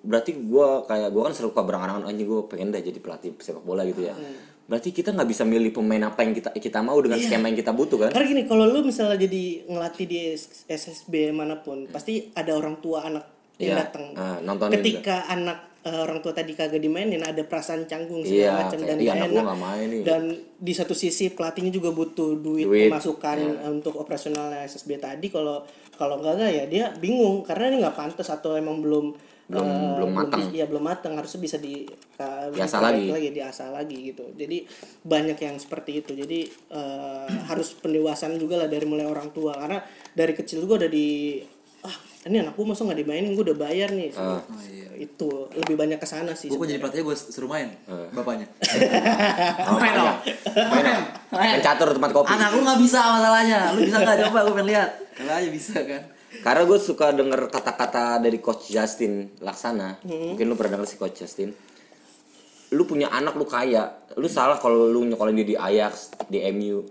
[0.00, 3.82] berarti gua kayak gua kan suka berangan-angan anjing gua pengen deh jadi pelatih sepak bola
[3.84, 4.14] gitu ya.
[4.14, 4.56] Hmm.
[4.66, 7.30] Berarti kita nggak bisa milih pemain apa yang kita kita mau dengan Iya.
[7.30, 8.10] skema yang kita butuh kan?
[8.10, 10.18] Karena gini, kalau lu misalnya jadi ngelatih di
[10.66, 13.76] SSB mana pun, pasti ada orang tua anak yang Iya.
[13.82, 14.04] datang.
[14.12, 18.58] Ah, nontonin Ketika anak eh, orang tua tadi kagak dimainin, ada perasaan canggung Iya, segala
[18.60, 19.56] macam kayak, dan "Ih, gak anak enak.
[19.56, 20.22] main nih." Dan
[20.58, 23.54] di satu sisi pelatihnya juga butuh duit, Duit, pemasukan iya.
[23.62, 25.30] eh, untuk operasionalnya SSB tadi.
[25.30, 29.14] Kalau kalau enggak ya dia bingung karena ini nggak pantas atau emang belum
[29.46, 30.42] Belum- eh, belum matang.
[30.50, 31.86] Iya belum matang harusnya bisa di
[32.18, 33.06] uh, Diasah lagi.
[33.06, 34.66] lagi diasah lagi gitu jadi
[35.00, 39.78] banyak yang seperti itu jadi eh, harus pendewasaan juga lah dari mulai orang tua karena
[40.10, 41.38] dari kecil gue udah di
[42.26, 44.42] ini anak gue masa nggak dimainin gue udah bayar nih Ah.
[44.96, 47.68] itu lebih banyak ke sana sih Gue jadi pelatihnya gue suruh main
[48.10, 48.48] bapaknya.
[49.62, 50.16] Oh, main dong.
[50.56, 51.04] Main dong.
[51.30, 52.32] Main catur tempat kopi.
[52.32, 53.60] Anak lu nggak bisa masalahnya.
[53.72, 54.90] Lu bisa nggak coba gue pengen lihat.
[55.12, 56.02] Kalau aja bisa kan.
[56.36, 60.00] Karena gue suka denger kata-kata dari Coach Justin Laksana.
[60.00, 60.32] Hmm.
[60.32, 61.52] Mungkin lu pernah denger si Coach Justin.
[62.72, 64.00] Lu punya anak lu kaya.
[64.16, 66.82] Lu salah kalau lu nyekolin dia di Ajax, di MU.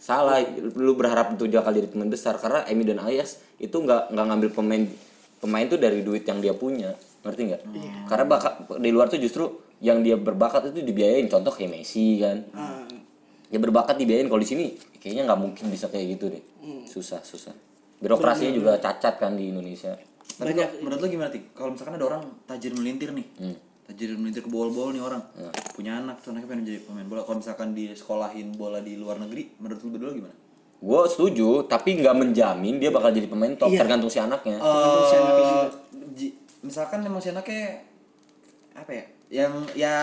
[0.00, 0.40] Salah,
[0.80, 4.26] lu berharap itu dia kali jadi pemain besar karena MU dan Ajax itu nggak nggak
[4.32, 4.82] ngambil pemain
[5.44, 6.96] pemain tuh dari duit yang dia punya.
[7.20, 7.62] ngerti nggak?
[8.08, 9.44] Karena bakat di luar tuh justru
[9.84, 12.48] yang dia berbakat itu dibiayain contoh kayak Messi kan.
[12.56, 12.88] Ah,
[13.52, 16.44] ya berbakat dibiayain kalau di sini kayaknya nggak mungkin bisa kayak gitu deh.
[16.88, 17.52] Susah susah.
[18.00, 19.92] Birokrasinya juga cacat kan di Indonesia.
[20.40, 21.44] Tapi menurut lo gimana sih?
[21.52, 23.26] Kalau misalkan ada orang tajir melintir nih,
[23.90, 25.18] tajir melintir ke bol-bol nih orang,
[25.72, 27.20] punya anak, terus anaknya pengen jadi pemain bola.
[27.20, 30.36] Kalau misalkan dia sekolahin bola di luar negeri, menurut lo berdua gimana?
[30.80, 35.68] gue setuju tapi nggak menjamin dia bakal jadi pemain top tergantung si anaknya Eh,
[36.14, 37.84] ji- misalkan emang si anaknya
[38.72, 39.04] apa ya?
[39.28, 39.94] Yang ya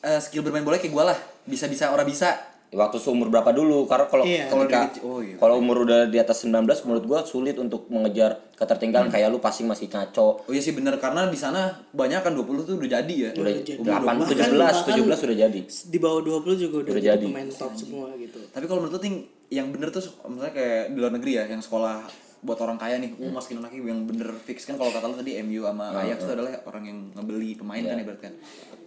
[0.00, 2.36] eh, skill bermain bola kayak gue lah, bisa-bisa orang bisa.
[2.70, 4.44] Waktu seumur berapa dulu karena kalau Iya.
[4.46, 5.36] Kalau ketika- oh iya.
[5.36, 6.52] kalau umur udah di atas 19
[6.82, 10.96] menurut gua sulit untuk mengejar ketertinggalan kayak lu passing masih ngaco Oh iya sih bener
[10.96, 13.30] karena di sana banyak kan 20 tuh udah jadi ya.
[13.34, 13.70] udah jadi.
[13.78, 17.48] 8 Bahkan- 17 bahkan- 17 sudah jadi di bawah 20 juga udah, Udah jadi pemain
[17.48, 19.16] top semua gitu Tapi kalau menurut lo ting
[19.48, 22.04] yang bener tuh misalnya kayak di luar negeri ya yang sekolah
[22.38, 23.34] buat orang kaya nih, Hmm.
[23.34, 26.54] masukin anaknya yang bener fix kan kalau kata lo tadi MU sama Ajax itu adalah
[26.62, 27.90] orang yang ngebeli pemain Iya.
[27.90, 28.32] kan ibarat kan.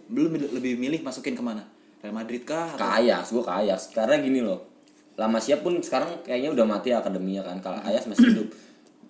[0.06, 1.60] Belum lebih milih masukin ke mana?
[2.02, 2.74] Real Madrid kah?
[2.74, 4.72] ke Ajax gua ke Ajax karena gini loh
[5.16, 7.60] lama siap pun sekarang kayaknya udah mati akademinya kan.
[7.60, 8.48] Kalau Ajax masih hidup.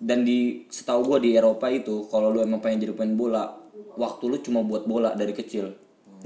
[0.03, 3.43] Dan di setahu gua di Eropa itu kalau lu emang pengen jadi pemain bola
[3.95, 5.71] waktu lu cuma buat bola dari kecil.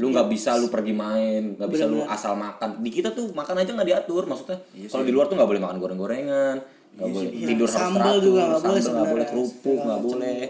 [0.02, 2.82] Lu nggak bisa lu pergi main nggak bisa lu asal makan.
[2.82, 4.58] Di kita tuh makan aja nggak diatur maksudnya.
[4.90, 6.58] Kalau di luar tuh nggak boleh makan goreng-gorengan
[6.98, 10.42] nggak boleh tidur harus Sambal teratur juga nggak boleh sambal nggak boleh kerupuk nggak boleh.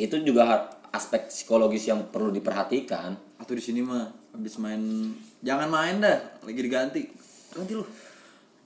[0.00, 0.44] Itu juga
[0.88, 6.60] aspek psikologis yang perlu diperhatikan atau di sini mah habis main jangan main dah, lagi
[6.60, 7.02] diganti.
[7.54, 7.86] Ganti lu.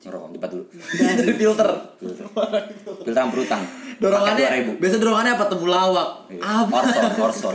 [0.03, 0.65] Ngerokok cepat dulu
[1.41, 1.69] filter.
[3.03, 3.63] filter berutang
[4.03, 6.27] Dorongannya biasa dorongannya apa temu lawak.
[6.43, 7.55] Ah, Orson, Orson.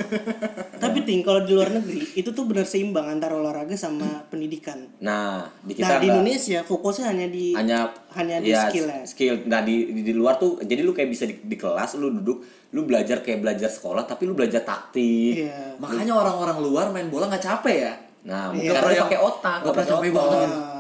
[0.79, 5.43] tapi ting kalau di luar negeri itu tuh benar seimbang antara olahraga sama pendidikan Nah,
[5.60, 9.36] di kita nah di Indonesia fokusnya hanya di hanya hanya di ya, skill ya skill.
[9.43, 12.39] Nah, di, di di luar tuh jadi lu kayak bisa di, di kelas lu duduk,
[12.71, 15.43] lu belajar kayak belajar sekolah tapi lu belajar taktik.
[15.43, 17.93] iya Makanya orang-orang luar main bola nggak capek ya.
[18.23, 18.71] Nah, Iya.
[18.71, 20.23] karena pakai otak, nggak pernah pakai capek otak.
[20.31, 20.76] banget.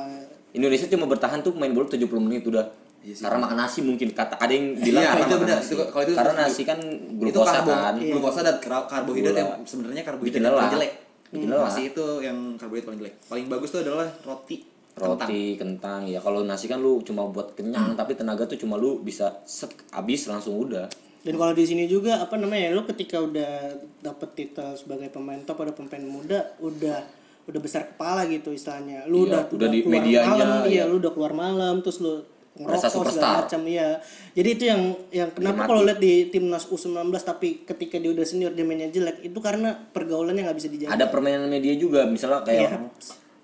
[0.57, 2.65] Indonesia cuma bertahan tuh main bola 70 menit udah.
[3.07, 5.55] Karena makan nasi mungkin kata ada yang bilang Iya, karena itu benar.
[5.55, 5.71] nasi.
[5.71, 7.95] Itu- kalau itu karena nasi kan itu glukosa karbo, kan.
[7.95, 9.39] glukosa dan kar- karbohidrat Gula.
[9.39, 10.91] yang sebenarnya karbohidrat yang paling jelek.
[11.27, 11.67] Bikin lelah.
[11.67, 13.15] Nasi itu yang karbohidrat paling jelek.
[13.23, 14.57] Paling bagus tuh adalah roti.
[14.91, 15.13] kentang.
[15.13, 16.01] Roti, kentang.
[16.03, 19.69] Ya kalau nasi kan lu cuma buat kenyang, tapi tenaga tuh cuma lu bisa set
[19.89, 20.89] habis langsung udah.
[21.19, 23.67] dan kalau di sini juga apa namanya lu ketika udah
[23.99, 27.03] dapet titel sebagai pemain top ada pemain muda udah
[27.47, 29.07] udah besar kepala gitu istilahnya.
[29.07, 30.83] Lu Iya, udah udah di keluar medianya, malam iya iya.
[30.85, 32.13] lu udah keluar malam terus lu
[32.57, 33.13] ngerokok superstar.
[33.13, 33.89] segala macam iya.
[34.33, 38.51] Jadi itu yang yang kenapa kalau lihat di timnas U19 tapi ketika dia udah senior
[38.51, 40.91] dia mainnya jelek itu karena pergaulannya nggak bisa dijaga.
[40.91, 42.77] Ada permainan media juga misalnya kayak Iya.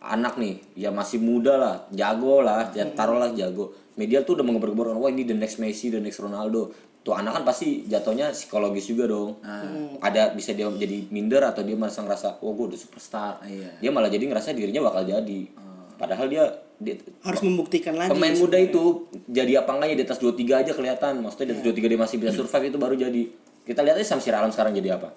[0.04, 3.72] anak nih ya masih muda lah jago lah ya taruhlah jago.
[3.94, 7.44] Media tuh udah mengebar-gebarkan wah ini the next Messi the next Ronaldo tuh anak kan
[7.44, 9.36] pasti jatuhnya psikologis juga dong.
[10.00, 13.44] Ada bisa dia jadi minder atau dia merasa ngerasa oh gue udah superstar.
[13.44, 13.76] Iya.
[13.78, 15.42] dia malah jadi ngerasa dirinya bakal jadi.
[15.94, 16.44] Padahal dia,
[16.80, 18.10] dia harus membuktikan lagi.
[18.10, 18.84] Pemain muda itu
[19.26, 21.14] jadi apa enggaknya di atas 23 aja kelihatan.
[21.20, 23.22] Maksudnya di atas 23 dia masih bisa survive itu baru jadi.
[23.64, 25.12] Kita lihat aja Samsir Alam sekarang jadi apa.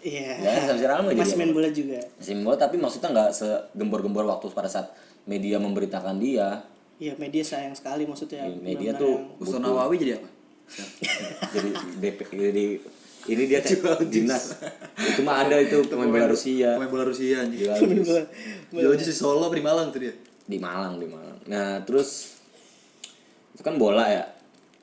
[0.00, 0.32] Iya.
[0.38, 1.98] Ya, Samsir Alam masih main bola juga.
[2.16, 4.90] Masih bola tapi maksudnya nggak segembor-gembor waktu pada saat
[5.24, 6.64] media memberitakan dia.
[7.00, 8.44] Iya media sayang sekali maksudnya.
[8.44, 10.28] Iya, media tuh yang- Ustaz Nawawi jadi apa?
[11.54, 12.66] Jadi DP jadi
[13.28, 14.56] ini dia kayak dinas.
[14.96, 16.80] Itu mah ada itu pemain bola Rusia.
[16.80, 17.68] Pemain bola Rusia anjing.
[17.68, 20.14] Aja si Solo di Malang tuh dia.
[20.50, 21.38] di Malang di Malang.
[21.46, 22.40] Nah terus
[23.54, 24.24] itu kan bola ya.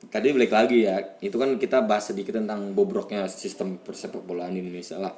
[0.08, 1.18] Tadi balik lagi ya.
[1.18, 5.12] Itu kan kita bahas sedikit tentang bobroknya sistem persepak bolaan di Indonesia lah.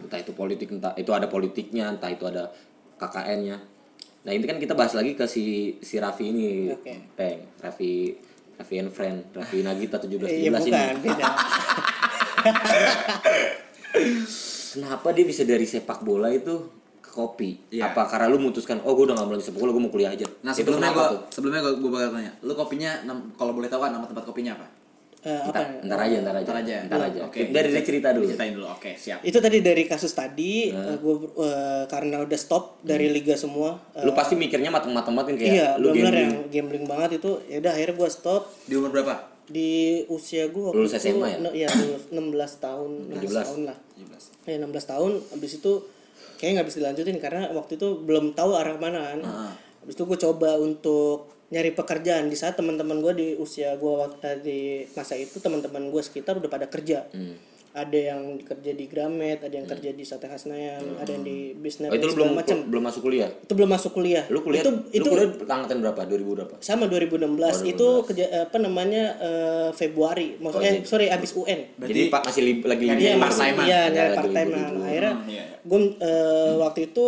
[0.00, 2.50] Entah itu politik entah itu ada politiknya entah itu ada
[2.98, 3.58] KKN-nya
[4.24, 7.12] nah ini kan kita bahas lagi ke si si Raffi ini Oke.
[7.12, 7.44] Peng.
[7.60, 8.16] Raffi
[8.54, 11.24] Raffi and Friend Raffi Nagita 17 Iya 17 ini bukan beda.
[14.74, 16.66] Kenapa dia bisa dari sepak bola itu
[16.98, 17.62] ke kopi?
[17.70, 17.94] Iya.
[17.94, 20.10] Apa karena lu memutuskan, oh gue udah gak mau lagi sepak bola, gue mau kuliah
[20.10, 20.26] aja.
[20.42, 21.30] Nah Itu sebelumnya tuh?
[21.30, 22.90] sebelumnya gua, gua bakal tanya, lu kopinya
[23.38, 24.66] kalau boleh tahu kan nama tempat kopinya apa?
[25.24, 25.56] Eh, apa?
[25.56, 26.44] Ntar, ntar aja, ntar aja.
[26.44, 26.76] Ntar aja.
[26.84, 27.20] Ntar aja.
[27.24, 27.48] Oke.
[27.48, 28.28] Dari dia cerita dulu.
[28.28, 28.66] Ceritain dulu.
[28.68, 29.24] Oke, siap.
[29.24, 31.14] Itu tadi dari kasus tadi gue
[31.86, 33.80] karena udah stop dari liga semua.
[33.92, 36.12] eh, Lu pasti mikirnya mateng-mateng kayak iya, lu gambling.
[36.12, 37.40] yang gambling banget itu.
[37.48, 39.32] Ya udah akhirnya gue stop Di umur berapa?
[39.44, 41.38] di usia gue waktu Lulus itu SMA ya?
[41.52, 43.76] Iya, lulus 16 tahun, 16 tahun lah.
[43.92, 44.48] 17.
[44.48, 45.72] Ya 16 tahun habis itu
[46.36, 49.20] kayaknya nggak bisa dilanjutin karena waktu itu belum tahu arah mana kan.
[49.84, 54.40] Habis itu gue coba untuk nyari pekerjaan di saat teman-teman gue di usia gue waktu
[54.40, 54.58] di
[54.90, 57.04] masa itu teman-teman gue sekitar udah pada kerja.
[57.74, 61.90] ada yang kerja di Gramet ada yang kerja di Sate Hasnayan ada yang di bisnis
[61.90, 62.38] Oh, itu lu belum
[62.70, 63.34] belum masuk kuliah.
[63.34, 66.00] itu belum masuk kuliah Lu kuliah itu lu itu kuliah angkatan berapa?
[66.06, 66.54] 2000 berapa?
[66.60, 67.34] sama 2016
[67.66, 72.62] itu kerja apa namanya eh, Februari maksudnya eh, sorry abis UN Jadi Pak masih li-
[72.62, 73.18] lagi Iya, libur.
[73.20, 73.66] masih part-time-an.
[73.66, 74.86] iya, Ya, part time libur-libur.
[74.86, 75.44] Akhirnya iya.
[75.60, 77.06] gue eh, waktu itu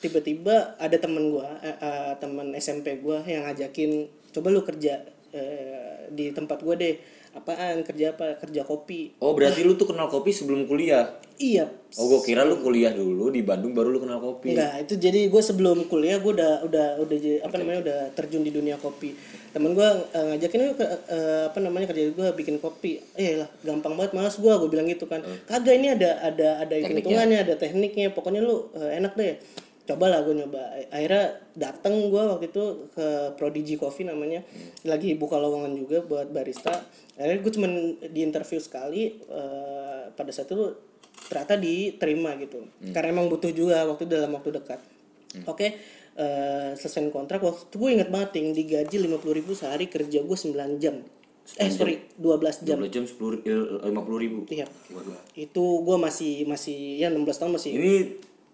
[0.00, 6.08] tiba-tiba ada temen gue, eh, eh, temen SMP gue yang ngajakin coba lu kerja eh,
[6.10, 6.96] di tempat gue deh.
[7.30, 8.42] Apaan kerja apa?
[8.42, 9.14] Kerja kopi.
[9.22, 11.14] Oh, berarti lu tuh kenal kopi sebelum kuliah.
[11.38, 11.70] Iya.
[11.94, 14.50] Oh, gua kira lu kuliah dulu di Bandung baru lu kenal kopi.
[14.50, 18.50] Enggak, itu jadi gue sebelum kuliah gue udah udah udah apa namanya udah terjun di
[18.50, 19.14] dunia kopi.
[19.54, 22.98] Temen gue eh, ngajakin "Yuk ke eh, apa namanya kerja gue bikin kopi.
[23.14, 25.22] Eh lah, gampang banget malas gue gue bilang gitu kan.
[25.46, 28.10] Kagak ini ada ada ada hitung-hitungannya, ada tekniknya.
[28.10, 29.38] Pokoknya lu eh, enak deh.
[29.90, 30.62] Coba lah gue nyoba.
[30.94, 34.46] Akhirnya dateng gue waktu itu ke Prodigy Coffee namanya.
[34.86, 36.70] Lagi buka lowongan juga buat barista.
[37.18, 37.72] Akhirnya gue cuman
[38.14, 40.78] di interview sekali eh, pada saat itu
[41.26, 42.62] ternyata diterima gitu.
[42.94, 44.78] Karena emang butuh juga waktu dalam waktu dekat.
[45.50, 49.86] Oke eh selesai kontrak waktu itu gue inget banget ting digaji lima puluh ribu sehari
[49.86, 51.00] kerja gue 9 jam.
[51.58, 52.78] Eh sorry 12 jam.
[52.78, 54.40] 12 jam 10 50 ribu.
[54.50, 54.66] iya.
[55.34, 57.94] Itu gue masih masih ya 16 tahun masih Ini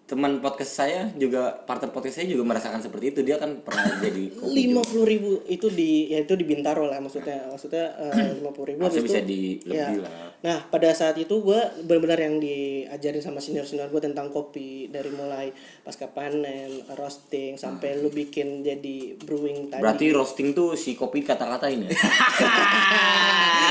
[0.07, 3.19] teman podcast saya juga partner podcast saya juga merasakan seperti itu.
[3.27, 7.51] Dia kan pernah jadi lima puluh ribu itu di ya itu di Bintaro lah maksudnya
[7.51, 7.91] maksudnya
[8.39, 9.91] lima puluh ribu habis bisa itu- di ya.
[9.91, 10.31] lebih lah.
[10.37, 15.51] Nah pada saat itu gue benar-benar yang diajarin sama senior-senior gue tentang kopi dari mulai
[15.83, 21.83] pasca panen, roasting sampai lu bikin jadi brewing tadi Berarti roasting tuh si kopi kata-katain
[21.83, 21.91] ya.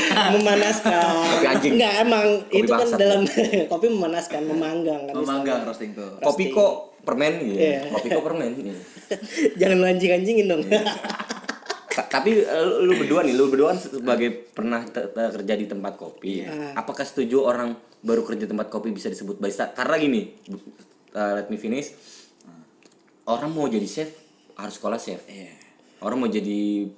[0.06, 1.02] memanaskan.
[1.62, 3.20] Enggak emang Kopi itu kan dalam
[3.72, 5.14] kopi memanaskan, memanggang kan.
[5.16, 6.18] Memanggang roasting tuh.
[6.26, 7.56] Kopi kok permen gitu.
[7.56, 7.80] Iya.
[7.88, 8.50] Kopi kok permen.
[8.58, 8.76] Iya.
[9.54, 10.62] Jangan lu anjing-anjingin dong.
[11.86, 14.82] Ta- Tapi eh, lu berdua nih, lu berdua kan sebagai pernah
[15.30, 16.42] kerja di tempat kopi.
[16.74, 19.70] Apakah setuju orang baru kerja di tempat kopi bisa disebut barista?
[19.70, 20.34] Karena gini,
[21.12, 21.94] uh, let me finish.
[23.24, 24.10] Orang mau jadi chef
[24.54, 25.22] harus sekolah chef.
[25.98, 26.90] Orang mau jadi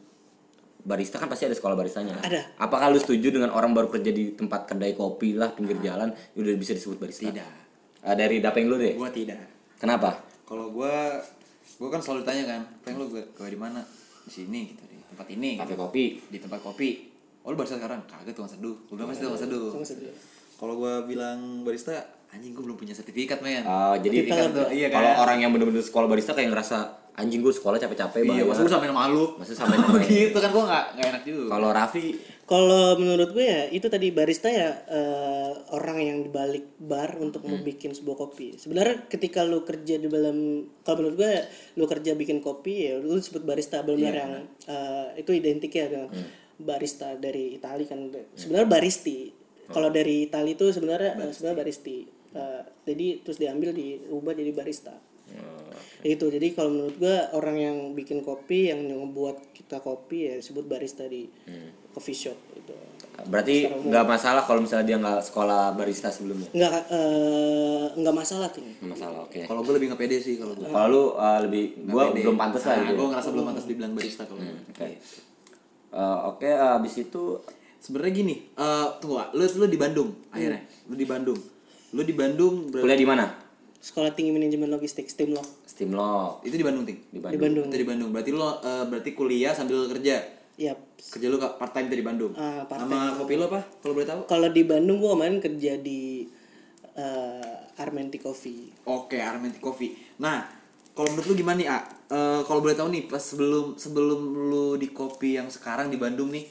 [0.79, 2.17] barista kan pasti ada sekolah baristanya.
[2.19, 2.57] Ada.
[2.57, 6.55] Apakah lu setuju dengan orang baru kerja di tempat kedai kopi lah pinggir jalan udah
[6.57, 7.29] bisa disebut barista?
[7.29, 7.68] Tidak.
[7.99, 8.95] Uh, dari Dapeng lu deh.
[8.95, 9.43] Gua tidak.
[9.77, 10.23] Kenapa?
[10.45, 11.19] Kalau gua
[11.77, 13.83] gua kan selalu tanya kan, pengen lu gue di mana?
[14.25, 15.51] Di sini gitu di tempat ini.
[15.57, 15.81] Kafe gitu.
[15.81, 16.05] kopi.
[16.27, 16.91] Di tempat kopi.
[17.43, 18.03] Oh lu barista sekarang?
[18.05, 18.77] Kagak tukang seduh.
[18.89, 19.71] Lu bilang pasti tukang seduh.
[19.83, 20.15] seduh.
[20.59, 21.95] Kalau gua bilang barista,
[22.29, 23.63] anjing gua belum punya sertifikat men.
[23.63, 24.99] Uh, jadi Sertifikat tuh, iya kan?
[24.99, 26.79] kalau orang yang bener-bener sekolah barista kayak ngerasa
[27.19, 28.47] anjing gue sekolah capek-capek Iya, bayar.
[28.47, 29.25] masa gua sampai nama lu.
[29.39, 30.07] Masa sampai nama lu?
[30.07, 31.45] gitu kan gua nggak nggak enak juga.
[31.51, 32.05] Kalau Raffi
[32.49, 37.61] Kalau menurut gue ya itu tadi barista ya eh, orang yang dibalik bar untuk Hmm.
[37.61, 38.57] membuat sebuah kopi.
[38.57, 41.33] Sebenarnya ketika lu kerja di dalam kalau menurut gue
[41.77, 44.33] lu kerja bikin kopi ya lu disebut barista benar Iya, yang
[44.65, 46.25] eh, itu identik ya dengan Hmm.
[46.59, 48.01] barista dari Itali kan.
[48.33, 49.29] Sebenarnya baristi.
[49.69, 51.99] Kalau dari Itali itu sebenarnya eh, sebenarnya baristi.
[52.33, 54.97] Eh, jadi terus diambil diubah jadi barista.
[55.29, 55.69] Oh,
[56.01, 60.65] Itu jadi kalau menurut gue orang yang bikin kopi yang ngebuat kita kopi ya disebut
[60.65, 61.78] barista di Hmm.
[61.99, 62.71] Coffee shop itu.
[63.27, 66.47] berarti nggak masalah kalau misalnya dia nggak sekolah barista sebelumnya.
[66.55, 69.41] nggak eh, nggak masalah ting Nggak masalah, oke.
[69.43, 70.71] Kalau gua lebih nggak pede sih kalau gua.
[70.71, 72.23] Kalau lu uh, lebih gua Pede.
[72.23, 72.97] belum pantas lah Nah, gitu.
[73.03, 74.55] gua ngerasa belum pantas dibilang barista kalau gua.
[74.71, 74.89] Oke.
[75.91, 77.25] Uh, Oke, uh, abis itu
[77.79, 79.31] Sebenarnya gini, eh tunggu, ah.
[79.35, 80.67] lu lu di Bandung akhirnya.
[80.91, 81.39] Lu di Bandung.
[81.95, 83.27] Lu di Bandung berarti kuliah di mana?
[83.79, 86.99] sekolah tinggi manajemen logistik STIMLOG Steamlock itu di Bandung, Ting.
[86.99, 87.39] di di Bandung.
[87.39, 88.11] Bandung Itu di Bandung.
[88.11, 90.17] Berarti lu eh, berarti kuliah sambil kerja.
[90.59, 92.35] Ya Kerja lu part time di Bandung.
[92.35, 93.63] Ah, part Nama kopi lu apa?
[93.79, 94.21] Kalau boleh tahu?
[94.27, 96.27] kalau di Bandung gua kemarin kerja di
[96.99, 99.95] eh, Armenti Coffee Oke, Armenti Coffee.
[100.19, 100.43] Nah,
[100.93, 101.79] kalau menurut lu gimana nih, A?
[102.11, 106.35] Eh, kalau boleh tahu nih, pas sebelum sebelum lu di kopi yang sekarang di Bandung
[106.35, 106.43] nih,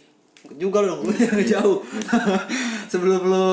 [0.55, 1.77] juga lu dong, lu jangan jauh.
[2.91, 3.47] sebelum lu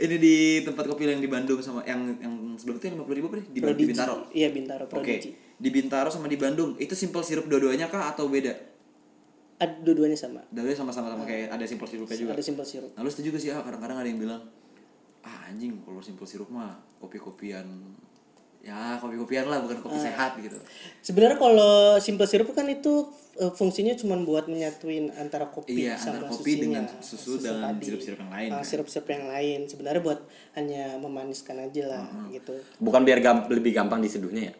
[0.00, 3.16] ini di tempat kopi yang di Bandung sama yang yang sebelum itu yang lima puluh
[3.20, 3.46] ribu apa nih?
[3.52, 3.84] di, di.
[3.86, 4.16] Bintaro.
[4.32, 8.26] iya Bintaro Oke, Prodigy di Bintaro sama di Bandung itu simple sirup dua-duanya kah atau
[8.32, 8.69] beda?
[9.60, 12.32] Ada dua-duanya sama Dua-duanya sama-sama sama kayak ada simple sirupnya juga.
[12.32, 14.42] ada simple sirup Nah lu setuju gak sih ah kadang-kadang ada yang bilang
[15.20, 17.68] ah anjing kalau simple sirup mah kopi-kopian
[18.58, 20.52] ya kopi-kopian lah bukan kopi sehat gitu.
[21.00, 26.20] sebenarnya kalau simple sirup kan itu eh, fungsinya cuma buat menyatuin antara kopi Iya, sama
[26.20, 26.60] antara kopi susunya.
[26.62, 27.84] dengan susu dengan tadi.
[27.86, 28.64] sirup-sirup yang lain, Ah, kan?
[28.66, 30.20] sirup-sirup yang lain sebenarnya buat
[30.54, 34.54] hanya memaniskan aja lah gitu Bukan biar gam- lebih gampang diseduhnya ya.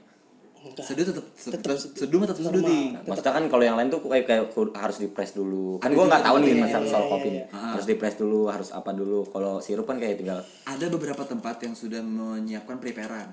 [0.60, 2.92] Enggak Seduh tetap tetap seduh tetap seduh ting.
[3.08, 4.44] Maksudnya kan kalau yang lain tuh kayak, kayak
[4.76, 5.80] harus di press dulu.
[5.80, 7.44] Kan gua nggak tahu nih masalah soal kopi nih.
[7.52, 9.24] Harus di press dulu, harus apa dulu.
[9.32, 13.32] Kalau sirup kan kayak tinggal Ada beberapa tempat yang sudah menyiapkan preparan.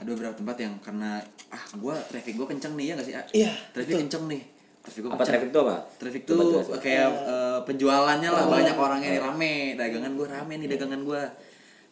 [0.00, 1.20] Ada beberapa tempat yang karena
[1.52, 3.14] ah gua traffic gua kenceng nih ya gak sih?
[3.14, 3.24] Ah?
[3.36, 4.42] Iya, Traffic kenceng nih.
[4.80, 5.28] Traffic gua apa kenceng.
[5.36, 5.76] traffic itu apa?
[6.00, 6.38] Traffic tuh
[6.80, 11.22] kayak eh, penjualannya lah banyak orangnya nih rame dagangan gue rame nih dagangan gue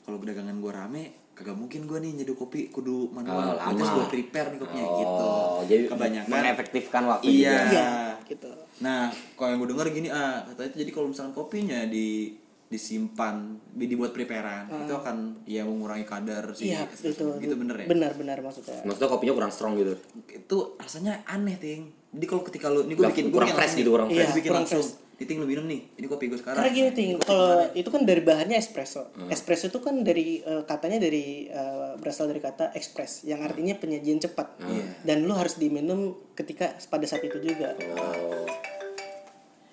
[0.08, 1.02] kalau dagangan gue rame
[1.38, 3.70] kagak mungkin gue nih nyeduh kopi kudu manual Oh, lama.
[3.72, 7.62] terus gue prepare nih kopinya gitu Oh, jadi kebanyakan mengefektifkan waktu iya juga.
[7.70, 7.90] Iya,
[8.26, 8.50] gitu.
[8.78, 12.34] nah kalau yang gue dengar gini ah katanya itu jadi kalau misalkan kopinya di
[12.68, 13.34] disimpan
[13.70, 18.38] di- dibuat preparean itu akan ya mengurangi kadar si Iya, itu gitu bener ya Benar-benar
[18.38, 18.84] maksudnya.
[18.84, 19.96] Maksudnya kopinya kurang strong gitu.
[20.28, 23.90] itu rasanya aneh ting jadi kalau ketika lu ini gue bikin kurang bikin fresh gitu,
[23.90, 24.32] kurang fresh.
[24.32, 24.86] bikin Iya, kurang langsung
[25.18, 28.22] Diting lu minum nih ini kopi gue sekarang Karena gini ting, kalau itu kan dari
[28.22, 29.10] bahannya espresso.
[29.18, 29.26] Hmm.
[29.34, 34.22] Espresso itu kan dari eh, katanya dari eh, berasal dari kata express, yang artinya penyajian
[34.22, 34.62] cepat.
[34.62, 35.02] Hmm.
[35.02, 37.74] Dan lu harus diminum ketika pada saat itu juga.
[37.98, 38.46] Oh.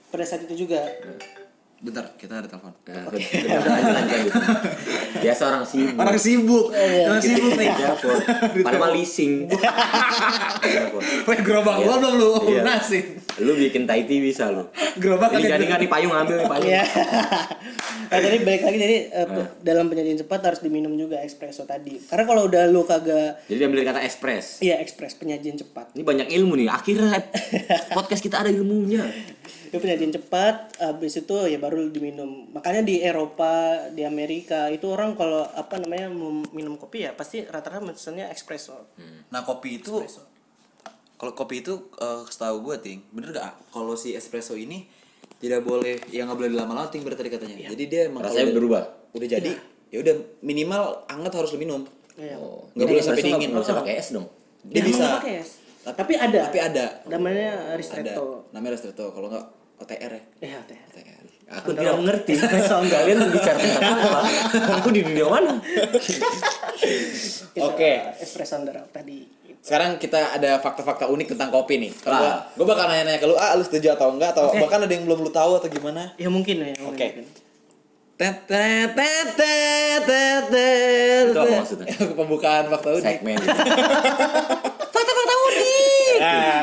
[0.10, 0.82] Pada saat itu juga.
[1.86, 3.22] Bentar kita ada telepon Nah, lanjut,
[3.62, 4.34] lanjut, lanjut.
[5.18, 5.96] Biasa orang sibuk.
[5.96, 8.18] orang sibuk orang sibuk nih Ya, Pur.
[8.66, 9.46] Padahal mah leasing.
[9.46, 9.72] Ya.
[11.28, 11.86] Weh gerobak Iya.
[11.86, 12.62] gua belum lu Iya.
[12.62, 13.06] lunasin
[13.38, 14.66] Lu bikin Thai tea bisa lu.
[14.96, 16.70] gerobak Ini kagak kan nih payung ambil nih payung.
[16.72, 16.84] Iya.
[18.06, 19.46] nah, tadi balik lagi jadi eh, Hmm.
[19.60, 22.00] dalam penyajian cepat harus diminum juga espresso tadi.
[22.02, 24.60] Karena kalau udah lu kagak Jadi dari kata express.
[24.60, 25.92] iya express penyajian cepat.
[25.92, 26.68] Ini banyak ilmu nih.
[26.68, 27.20] Akhirnya
[27.92, 29.04] podcast kita ada ilmunya.
[29.76, 32.48] Itu penyajian cepat, habis itu ya baru diminum.
[32.50, 33.52] Makanya di Eropa,
[33.90, 36.08] di Amerika itu orang kalau apa namanya
[36.50, 38.88] minum kopi ya pasti rata-rata mesennya espresso.
[39.28, 40.00] nah kopi itu
[41.16, 44.88] kalau kopi itu eh, setahu gue ting bener gak kalau si espresso ini
[45.36, 48.56] tidak boleh ya nggak boleh lama-lama ting berarti tadi katanya jadi dia emang Rasanya udah-
[48.56, 48.84] berubah.
[49.12, 49.52] udah jadi
[49.90, 51.84] ya udah minimal anget harus lu minum
[52.16, 52.36] Iya.
[52.38, 53.50] Oh, Nggak boleh sampai dingin.
[53.50, 54.28] nggak bisa pakai es dong.
[54.64, 55.50] dia Ya, bisa pakai es.
[55.84, 56.40] Tapi ada.
[56.46, 58.48] tapi ada Namanya ada ristretto.
[58.50, 59.46] namanya ristretto kalau nggak
[59.82, 60.80] OTR ya Iya, teh.
[60.92, 62.34] OTR Aku tidak mengerti.
[62.42, 64.22] Kalian bicara tentang apa?
[64.82, 65.62] Aku di dunia mana?
[67.70, 67.92] Oke.
[68.18, 69.30] espresso under tadi.
[69.62, 71.92] Sekarang kita ada fakta-fakta unik tentang kopi nih.
[72.02, 74.94] Kalau gua, gua bakal nanya-nanya ke lu, ah lu setuju atau enggak atau bahkan ada
[74.94, 76.14] yang belum lu tahu atau gimana?
[76.18, 76.78] Ya mungkin ya.
[76.86, 77.26] Oke.
[81.30, 81.88] Itu apa maksudnya?
[82.20, 83.06] Pembukaan fakta unik.
[83.06, 83.38] Segmen.
[84.94, 86.18] Fakta-fakta unik.
[86.22, 86.62] Ah,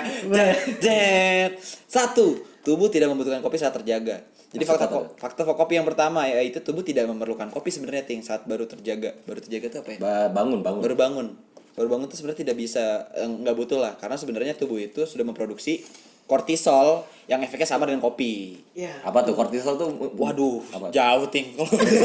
[0.81, 1.53] tet.
[1.91, 4.23] Satu, tubuh tidak membutuhkan kopi saat terjaga.
[4.49, 8.43] Jadi Maksud fakta fakta kopi yang pertama yaitu tubuh tidak memerlukan kopi sebenarnya ting saat
[8.43, 9.15] baru terjaga.
[9.21, 9.99] Baru terjaga itu apa ya?
[9.99, 10.81] Ba- bangun, bangun.
[10.81, 11.29] baru bangun
[11.73, 15.25] baru bangun tuh sebenarnya tidak bisa eh, nggak butuh lah karena sebenarnya tubuh itu sudah
[15.25, 15.81] memproduksi
[16.23, 18.93] kortisol yang efeknya sama dengan kopi Ya.
[19.01, 19.89] Apa tuh kortisol tuh?
[20.15, 20.89] waduh Apa?
[20.89, 21.57] jauh ting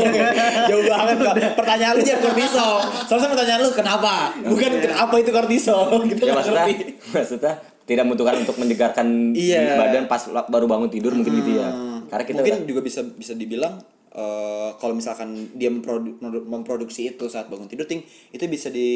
[0.69, 2.73] jauh banget kok pertanyaan lu jangan kortisol
[3.05, 6.75] soalnya pertanyaan lu kenapa bukan kenapa itu kortisol gitu Ya nggak maksudnya, ngerti.
[7.11, 7.53] maksudnya
[7.88, 9.80] tidak membutuhkan untuk menyegarkan Iya.
[9.80, 11.71] badan pas baru bangun tidur mungkin gitu ya.
[12.06, 17.08] Karena kita mungkin udah- juga bisa bisa dibilang eh, kalau misalkan dia memprodu- memprodu- memproduksi
[17.08, 18.88] itu saat bangun tidur ting itu bisa di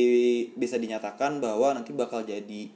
[0.51, 2.67] bisa dinyatakan bahwa nanti bakal jadi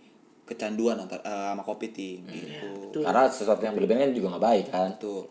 [0.43, 4.65] kecanduan antar eh, sama kopi ting gitu karena sesuatu yang berlebihan kan juga nggak baik
[4.69, 4.89] kan.
[4.95, 5.25] Tuh.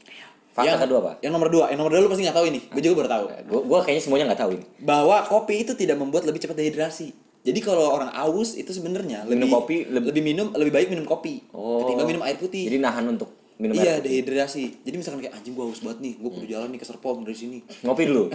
[0.51, 1.13] Fakta yang, kedua apa?
[1.19, 2.61] Yang nomor dua, yang nomor dua lu pasti nggak tahu ini.
[2.71, 3.25] Gue juga baru tahu.
[3.43, 4.65] Gue gua kayaknya semuanya nggak tahu ini.
[4.79, 7.11] Bahwa kopi itu tidak membuat lebih cepat dehidrasi.
[7.45, 11.05] Jadi kalau orang aus itu sebenarnya lebih Minum kopi, lebih, lebih- minum lebih baik minum
[11.05, 11.85] kopi Oh.
[11.85, 12.65] ketimbang minum air putih.
[12.65, 14.25] Jadi nahan untuk minum iya air putih.
[14.25, 14.65] dehidrasi.
[14.81, 17.37] Jadi misalkan kayak anjing gua haus banget nih, gua kudu jalan nih ke Serpong dari
[17.37, 17.59] sini.
[17.85, 18.33] Ngopi dulu.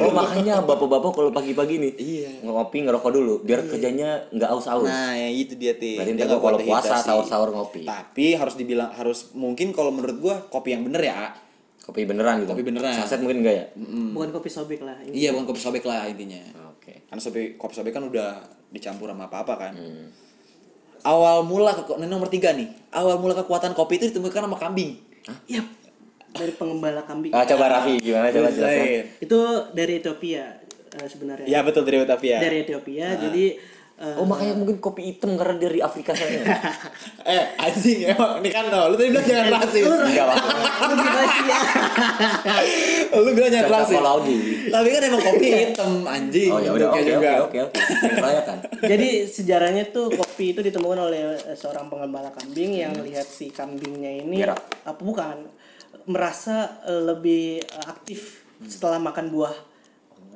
[0.00, 2.30] Oh makanya bapak-bapak kalau pagi-pagi nih Iya.
[2.42, 4.86] ngopi ngerokok dulu biar kerjanya nggak aus-aus.
[4.86, 5.98] Nah, ya itu dia tih.
[5.98, 7.82] Berarti Dia kalau puasa sahur-sahur ngopi.
[7.82, 11.34] Tapi harus dibilang harus mungkin kalau menurut gua kopi yang bener ya.
[11.82, 12.54] Kopi beneran gitu.
[12.54, 12.96] Kopi beneran.
[12.96, 13.64] Saset mungkin enggak ya?
[14.14, 14.96] Bukan kopi sobek lah.
[15.04, 15.12] Ini.
[15.12, 16.40] Iya, bukan kopi sobek lah intinya.
[16.84, 17.00] Oke.
[17.08, 19.72] Karena sobe, kopi sobek kan udah dicampur sama apa-apa kan.
[19.72, 20.12] Hmm.
[21.00, 22.68] Awal mula ke nomor tiga nih.
[22.92, 25.00] Awal mula kekuatan kopi itu ditemukan sama kambing.
[25.48, 25.64] Iya.
[26.36, 27.32] Dari pengembala kambing.
[27.32, 28.52] Ah, coba Raffi gimana coba.
[28.52, 29.16] Buset.
[29.16, 29.38] Itu
[29.72, 30.60] dari Ethiopia
[31.00, 31.48] eh, sebenarnya.
[31.48, 32.36] Ya betul dari Batavia.
[32.44, 33.16] Dari Ethiopia.
[33.16, 33.44] Jadi
[34.00, 36.42] eh, Oh makanya mungkin kopi hitam karena dari Afrika sana.
[37.32, 39.84] eh anjing emang ini kan lo, lu tadi bilang jangan rasis.
[39.86, 40.34] Enggak apa.
[40.90, 41.58] lebih rahasia.
[43.24, 43.98] lu bilang jangan rasis.
[44.70, 46.50] Tapi kan emang kopi hitam anjing.
[46.50, 47.78] Oh ya udah oke oke oke oke.
[48.18, 48.58] Rayakan.
[48.90, 54.22] Jadi sejarahnya tuh kopi itu ditemukan oleh eh, seorang pengembala kambing yang lihat si kambingnya
[54.24, 55.48] ini apa bukan
[56.08, 59.73] merasa eh, lebih eh, aktif setelah makan buah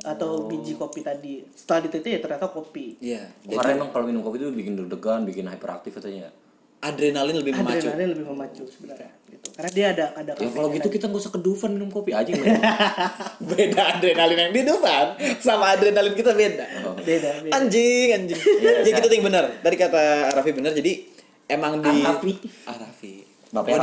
[0.04, 1.42] atau biji kopi tadi.
[1.54, 2.98] Setelah diteliti ya ternyata kopi.
[3.02, 3.22] Iya.
[3.48, 6.30] Oh, karena emang kalau minum kopi itu bikin deg-degan, bikin hyperaktif katanya.
[6.78, 7.90] Adrenalin lebih memacu.
[7.90, 9.48] Adrenalin lebih memacu sebenarnya gitu.
[9.50, 12.30] Karena dia ada ada Ya kalau gitu kita nggak usah kedufan minum kopi aja.
[13.50, 16.66] beda adrenalin yang di depan sama adrenalin kita beda.
[17.02, 17.52] beda, beda.
[17.58, 18.38] Anjing, anjing.
[18.62, 19.58] ya gitu ting bener.
[19.58, 20.70] Tadi kata Raffi bener.
[20.70, 20.92] Jadi
[21.50, 21.90] emang di?
[21.90, 22.14] Ah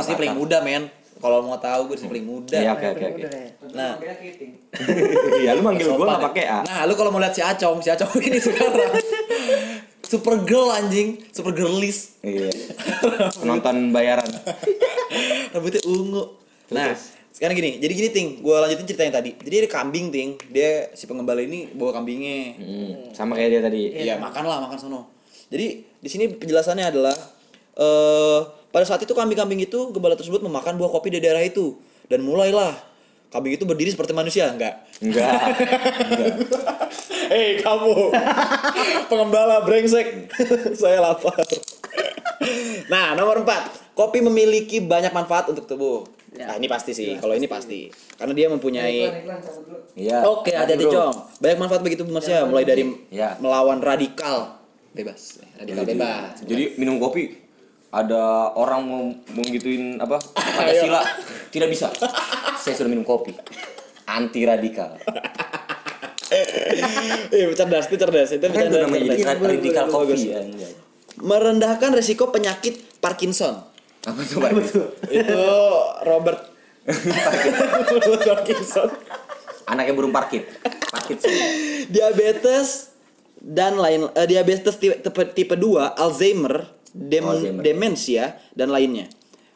[0.00, 0.16] sini Raffi.
[0.16, 0.88] paling muda men.
[1.16, 2.58] Kalau mau tahu gue paling muda.
[2.60, 3.22] Iya oke oke oke.
[3.72, 3.96] Nah,
[5.42, 6.60] Iya lu manggil gua sopan nggak pakai A.
[6.68, 8.92] Nah, lu kalau mau lihat si Acong, si Acong ini sekarang
[10.10, 12.20] super girl anjing, super girlies.
[12.20, 12.52] Iya.
[13.42, 14.28] Penonton bayaran.
[15.56, 16.36] Rambutnya ungu.
[16.70, 16.94] Nah,
[17.32, 19.30] sekarang gini, jadi gini ting, gue lanjutin cerita yang tadi.
[19.36, 22.38] Jadi ada kambing ting, dia si pengembala ini bawa kambingnya.
[22.56, 23.82] Hmm, sama kayak dia tadi.
[23.92, 25.00] Iya, makan lah, makan sono.
[25.48, 27.16] Jadi di sini penjelasannya adalah
[27.76, 28.40] eh
[28.70, 31.76] pada saat itu kambing-kambing itu gembala tersebut memakan buah kopi di daerah itu.
[32.06, 32.76] Dan mulailah
[33.28, 34.86] kambing itu berdiri seperti manusia, enggak?
[35.02, 35.34] Enggak.
[37.32, 38.14] Hei kamu.
[39.10, 40.30] Pengembala brengsek.
[40.80, 41.34] Saya lapar.
[42.86, 43.82] Nah nomor empat.
[43.96, 46.04] Kopi memiliki banyak manfaat untuk tubuh.
[46.36, 46.52] Ya.
[46.52, 47.16] nah ini pasti sih.
[47.16, 47.88] Kalau ini pasti.
[48.16, 49.08] karena dia mempunyai
[49.96, 50.20] Iya.
[50.24, 50.92] oke hati-hati Bro.
[50.92, 53.40] cong banyak manfaat bagi tubuh manusia mulai dari Ya.
[53.40, 54.60] melawan radikal.
[54.92, 55.40] Bebas.
[55.56, 56.44] Radikal bebas.
[56.44, 57.45] Jadi minum kopi
[57.96, 58.22] ada
[58.52, 61.00] orang mau mau gituin apa Pancasila
[61.48, 61.88] tidak bisa.
[62.58, 63.32] Saya sudah minum kopi.
[64.06, 65.00] Anti radikal.
[66.26, 70.28] eh cerdas itu cerdas itu Kan itu bercanda namanya radikal kopi.
[70.28, 70.72] anjay.
[71.16, 73.64] merendahkan resiko penyakit Parkinson
[74.04, 74.50] Apa tuh Pak?
[75.08, 75.40] itu
[76.04, 76.40] Robert
[78.28, 78.90] Parkinson
[79.66, 80.46] Anaknya burung parkit.
[80.86, 81.34] Parkit sih.
[81.88, 82.94] diabetes
[83.36, 87.62] dan lain eh, diabetes tipe, tipe, tipe 2, Alzheimer, dem- Alzheimer.
[87.62, 89.06] demensia dan lainnya.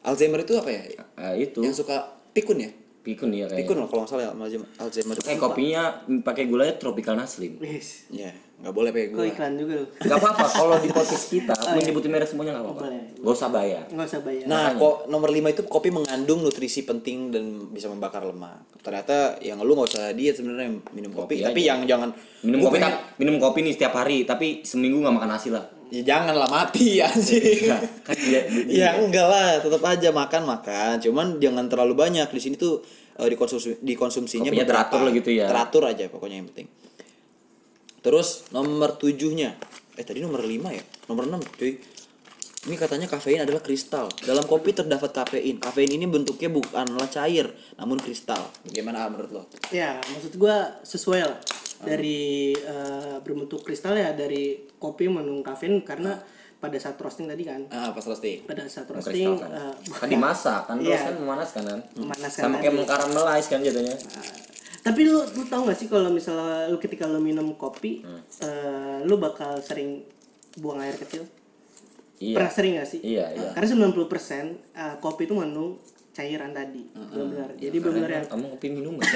[0.01, 0.83] Alzheimer itu apa ya?
[1.15, 1.97] Ah, itu Yang suka
[2.31, 2.71] pikun ya?
[3.01, 3.65] pikun ya kayak.
[3.65, 4.33] Pikun loh kalau nggak salah ya
[4.77, 5.17] Alzheimer.
[5.17, 5.83] Kayak kopinya
[6.21, 7.57] pakai gulanya tropical naslim.
[7.57, 8.05] Wis.
[8.09, 8.29] Ya,
[8.61, 9.25] nggak boleh pakai Kok gula.
[9.27, 9.87] iklan juga lu?
[9.99, 12.85] Gak apa-apa kalau di podcast kita menyebutin merek semuanya gak apa-apa.
[13.17, 13.85] Gak usah bayar.
[13.89, 14.45] Enggak usah bayar.
[14.45, 18.69] Nah, kok nomor 5 itu kopi mengandung nutrisi penting dan bisa membakar lemak.
[18.79, 21.69] Ternyata yang lu nggak usah diet sebenarnya minum kopi, Kopi tapi aja.
[21.73, 22.11] yang jangan
[22.43, 25.65] Minum kopi pengen- minum kopi nih setiap hari tapi seminggu gak makan nasi lah.
[25.91, 27.67] Ya jangan lah mati anjing.
[27.67, 31.03] Nah, kan dia, ya enggak lah, tetap aja makan makan.
[31.03, 32.31] Cuman jangan terlalu banyak.
[32.31, 32.81] Di sini tuh
[33.19, 34.73] eh, dikonsumsi dikonsumsinya Kopinya beberapa.
[34.87, 35.47] teratur lah gitu ya.
[35.51, 36.69] Teratur aja pokoknya yang penting.
[38.01, 39.59] Terus nomor tujuhnya
[40.01, 40.85] Eh tadi nomor 5 ya?
[41.13, 41.77] Nomor 6 cuy.
[42.61, 44.09] Ini katanya kafein adalah kristal.
[44.25, 45.61] Dalam kopi terdapat kafein.
[45.61, 48.41] Kafein ini bentuknya bukanlah cair, namun kristal.
[48.65, 49.43] Bagaimana menurut lo?
[49.69, 51.37] Ya, maksud gua sesuai lah.
[51.83, 52.21] Dari
[52.53, 54.43] eh, berbentuk kristal ya dari
[54.77, 56.17] kopi mengandung kafein karena
[56.57, 57.65] pada saat roasting tadi kan.
[57.69, 58.45] Ah, pas roasting.
[58.45, 59.51] Pada saat kristal roasting kan.
[59.51, 60.99] eh, kan dimasak kan Iya.
[61.03, 61.81] kan memanaskan kan.
[61.95, 63.97] Memanaskan Sama kayak mengkaramelize kan jatuhnya.
[64.81, 68.21] Tapi lu lu tau gak sih kalau misalnya lu ketika lu minum kopi, Hmm.
[68.41, 70.05] eh, lu bakal sering
[70.57, 71.25] buang air kecil?
[72.19, 72.37] Iya.
[72.37, 73.01] Pernah sering gak sih?
[73.01, 73.49] Iya, iya.
[73.53, 75.81] Karena 90% eh, kopi itu mengandung
[76.11, 76.83] cairan tadi.
[76.91, 77.49] Benar.
[77.55, 79.09] Jadi benar yang Kamu kopi minum kan?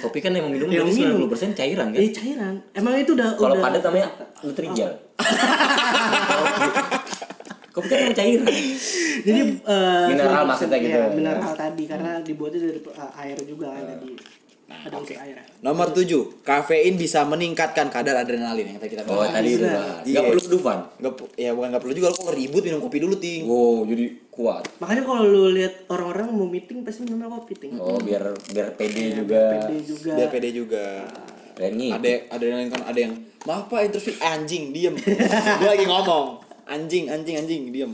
[0.00, 1.26] kopi kan emang minum Yang berarti minum.
[1.26, 1.98] 90% cairan kan?
[1.98, 2.54] Eh cairan.
[2.72, 4.08] Emang itu udah Kalau udah padat namanya
[4.40, 4.90] Nutrijel.
[7.70, 8.46] kopi kan emang cairan.
[9.20, 10.90] Jadi eh, Mineral 90% maksudnya gitu.
[10.90, 14.10] iya, mineral tadi karena dibuatnya dari eh, air juga kan tadi.
[14.70, 15.36] Nah, Ada unsur air.
[15.60, 16.06] Nomor 7,
[16.40, 19.34] kafein bisa meningkatkan kadar adrenalin yang tadi kita Oh bahas.
[19.34, 19.74] tadi itu Iya.
[19.74, 20.00] bahas.
[20.00, 20.14] Iya.
[20.14, 20.78] Gak perlu kedufan.
[20.96, 23.82] Nggak pu- ya bukan nggak perlu juga lo kalau ribut minum kopi dulu ting Wow,
[23.84, 24.62] jadi kuat.
[24.78, 27.74] Makanya kalau lu lihat orang-orang mau meeting pasti minum kopi ting.
[27.76, 29.42] Oh, biar biar pede juga.
[29.60, 30.12] Pede juga.
[30.14, 30.84] biar pede juga
[31.52, 31.98] Dan ngikut.
[31.98, 34.94] ada ada yang kan ada yang maaf pak interview anjing diem
[35.60, 37.92] dia lagi ngomong anjing anjing anjing diem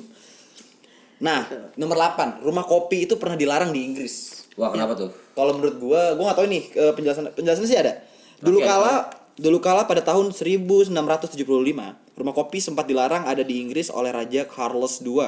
[1.16, 5.11] nah nomor 8 rumah kopi itu pernah dilarang di Inggris Wah, kenapa tuh?
[5.36, 7.92] kalau menurut gua gua nggak tahu nih eh, penjelasan penjelasannya sih ada
[8.40, 8.92] dulu Oke, kala
[9.36, 11.44] dulu kala pada tahun 1975
[12.16, 15.20] rumah kopi sempat dilarang ada di Inggris oleh Raja Charles II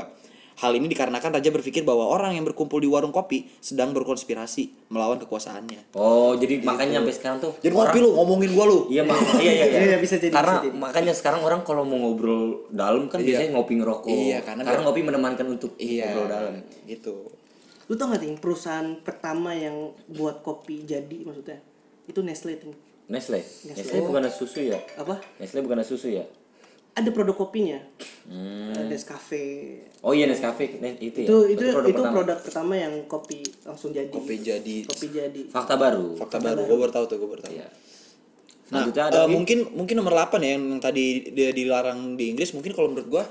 [0.59, 5.15] Hal ini dikarenakan raja berpikir bahwa orang yang berkumpul di warung kopi sedang berkonspirasi melawan
[5.23, 5.95] kekuasaannya.
[5.95, 8.91] Oh, jadi makanya sampai sekarang tuh Jadi kopi lu ngomongin gua lu.
[8.91, 9.81] Iya, mak iya iya iya.
[9.87, 10.75] Iya, bisa jadi, Karena bisa jadi.
[10.75, 13.39] makanya sekarang orang kalau mau ngobrol dalam kan Iya.
[13.39, 14.11] biasanya ngopi ngerokok.
[14.11, 16.11] Iya, karena karena ngopi menemankan untuk Iya.
[16.11, 16.53] ngobrol dalam.
[16.91, 17.15] Gitu.
[17.89, 19.75] Lu tau gak ting perusahaan pertama yang
[20.07, 21.59] buat kopi jadi maksudnya
[22.05, 22.73] itu Nestle ting.
[23.09, 23.41] Nestle.
[23.65, 24.77] Nestle bukan susu ya?
[24.95, 25.17] Apa?
[25.37, 26.25] Nestle bukan susu ya?
[26.93, 27.81] Ada produk kopinya.
[28.27, 28.75] Hmm.
[28.85, 29.81] Nescafe.
[30.01, 31.27] Oh iya Nescafe Nes- itu ya.
[31.27, 32.13] Itu itu produk itu pertama.
[32.13, 34.11] produk pertama yang kopi langsung jadi.
[34.11, 35.41] Kopi jadi Kopi jadi.
[35.49, 36.13] Fakta baru.
[36.15, 36.67] fakta baru.
[36.67, 37.55] Gua baru tahu tuh, gua baru tahu.
[37.55, 37.69] Iya.
[38.69, 39.33] Nah, Selanjutnya ada lagi.
[39.33, 43.25] mungkin mungkin nomor 8 ya yang tadi dia dilarang di Inggris mungkin kalau menurut gua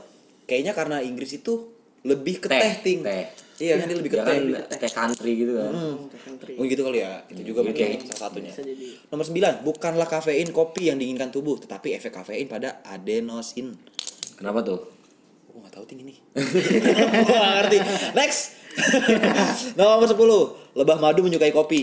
[0.46, 1.70] kayaknya karena Inggris itu
[2.02, 3.00] lebih ke Teh, teh, ting.
[3.06, 3.30] teh.
[3.58, 4.38] Iya, kan dia lebih ke Ya teh.
[4.64, 5.74] kan teh country gitu kan.
[6.16, 6.54] Country.
[6.54, 7.26] Oh gitu kali ya.
[7.26, 8.52] Itu juga Iya, mungkin kayak- salah satunya.
[8.52, 8.88] Bisa jadi.
[9.08, 13.74] Nomor 9, bukanlah kafein kopi yang diinginkan tubuh, tetapi efek kafein pada adenosin.
[14.36, 14.80] Kenapa tuh?
[15.48, 16.14] Gua gak tahu ting ini.
[17.26, 17.78] Gua gak ngerti.
[18.14, 18.42] Next.
[19.76, 20.14] Nomor 10,
[20.76, 21.82] lebah madu menyukai kopi.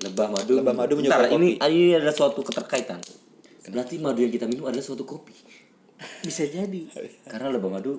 [0.00, 0.54] Lebah madu.
[0.56, 1.66] Lebah madu Bentar, menyukai ini kopi.
[1.68, 3.02] ini ada suatu keterkaitan.
[3.64, 5.34] Berarti madu yang kita minum adalah suatu kopi.
[6.20, 6.86] Bisa jadi.
[7.24, 7.94] Karena lebah madu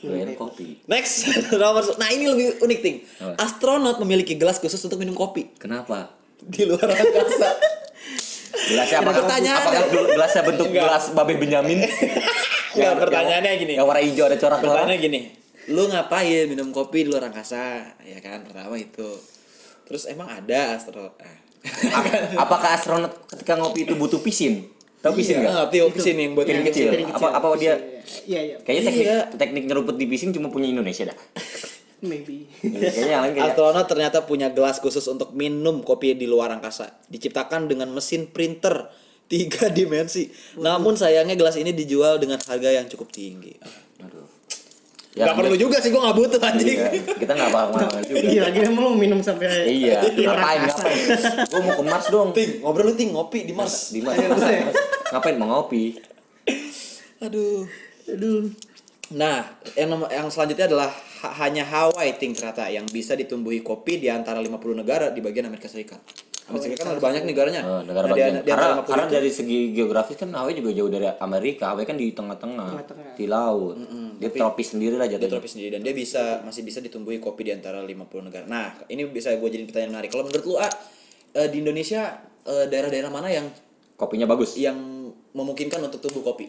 [0.00, 0.82] doyan kopi.
[0.84, 2.96] Next, nomor Nah, ini lebih unik, Ting.
[3.18, 3.34] Apa?
[3.40, 6.14] Astronot memiliki gelas khusus untuk minum kopi Kenapa?
[6.38, 7.50] di luar angkasa.
[8.48, 9.60] Gelasnya apakah, Pertanyaan.
[9.60, 10.84] apakah gelasnya bentuk Enggak.
[10.84, 11.78] gelas babe Benyamin?
[12.74, 13.72] Enggak, pertanyaannya gini.
[13.74, 14.60] Yang warna hijau ada corak-corak.
[14.62, 15.20] Pertanyaannya gini,
[15.68, 17.64] lu ngapain minum kopi di luar angkasa?
[18.02, 19.08] Ya kan, pertama itu.
[19.84, 21.16] Terus emang ada astronot.
[21.18, 21.36] Ah.
[21.92, 24.68] Ap- Apakah astronot ketika ngopi itu butuh pisin?
[24.98, 25.54] Tahu pisin Iya, nggak?
[25.54, 26.86] ngerti oh, pisin yang buat Piring yang kecil.
[26.90, 27.74] Piring Apa apa dia?
[28.26, 28.56] Iya iya.
[28.62, 29.18] Kayaknya teknik Iya.
[29.34, 31.18] teknik nyeruput di pising cuma punya Indonesia dah.
[32.08, 32.46] Maybe.
[32.62, 36.94] Kayaknya yang lain kayak Astronot ternyata punya gelas khusus untuk minum kopi di luar angkasa.
[37.10, 38.86] Diciptakan dengan mesin printer
[39.26, 40.30] tiga dimensi.
[40.56, 43.58] Namun sayangnya gelas ini dijual dengan harga yang cukup tinggi.
[43.98, 44.27] Aduh.
[45.20, 46.68] Gak perlu juga sih, gue gak butuh anjing.
[46.70, 48.18] Iya, kita nggak bakal ke mana juga.
[48.22, 50.98] Iya lagi emang mau minum sampai Iya, luar ngapain ngapain?
[51.44, 52.28] Gue mau ke Mars dong.
[52.30, 53.90] Ting, ngobrol lu ting ngopi di Mars.
[53.90, 54.14] Di Mars.
[54.16, 54.74] Mars.
[55.10, 55.98] Ngapain mau ngopi?
[57.18, 57.66] Aduh.
[58.06, 58.48] Aduh.
[59.10, 59.40] Nah,
[59.72, 64.38] yang yang selanjutnya adalah ha- hanya Hawaii ting ternyata yang bisa ditumbuhi kopi di antara
[64.38, 65.98] 50 negara di bagian Amerika Serikat.
[66.48, 67.60] Amerika kan ada banyak negaranya.
[67.60, 68.32] Eh, negara Nah, di- bagian.
[68.34, 71.64] di antara Karena 50 karena itu- dari segi geografis kan Hawaii juga jauh dari Amerika.
[71.68, 72.70] Hawaii kan di tengah-tengah,
[73.14, 73.76] di laut.
[74.16, 75.32] Dia tropis sendiri lah dia jatuhnya.
[75.34, 78.44] tropis sendiri dan dia bisa masih bisa ditumbuhi kopi di antara 50 negara.
[78.44, 80.10] Nah, ini bisa gue jadi pertanyaan menarik.
[80.10, 80.68] Kalau menurut lu A,
[81.34, 83.46] eh, di Indonesia eh, daerah-daerah mana yang
[83.94, 84.56] Kopinya bagus.
[84.56, 84.78] yang
[85.30, 86.48] memungkinkan untuk tumbuh kopi?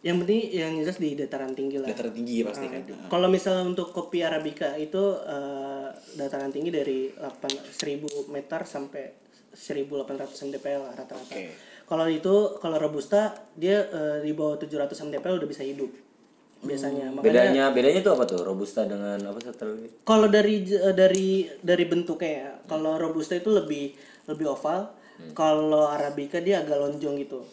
[0.00, 1.88] Yang penting yang jelas di dataran tinggi lah.
[1.88, 2.84] Dataran tinggi pasti kan.
[3.08, 5.73] Kalau misalnya untuk kopi arabica itu eh,
[6.14, 9.04] dataran tinggi dari 8 1000 meter sampai
[9.54, 11.30] 1800 mdpl lah rata-rata.
[11.30, 11.54] Oke.
[11.84, 15.92] Kalau itu kalau robusta dia eh, di bawah 700 mdpl udah bisa hidup
[16.64, 17.12] biasanya.
[17.12, 18.40] Makanya Bedanya bedanya tuh apa tuh?
[18.42, 19.88] Robusta dengan apa satu lagi?
[20.02, 21.28] kalau dari eh, dari
[21.60, 23.94] dari bentuknya ya, kalau robusta itu lebih
[24.26, 24.90] lebih oval,
[25.36, 27.44] kalau arabica dia agak lonjong gitu.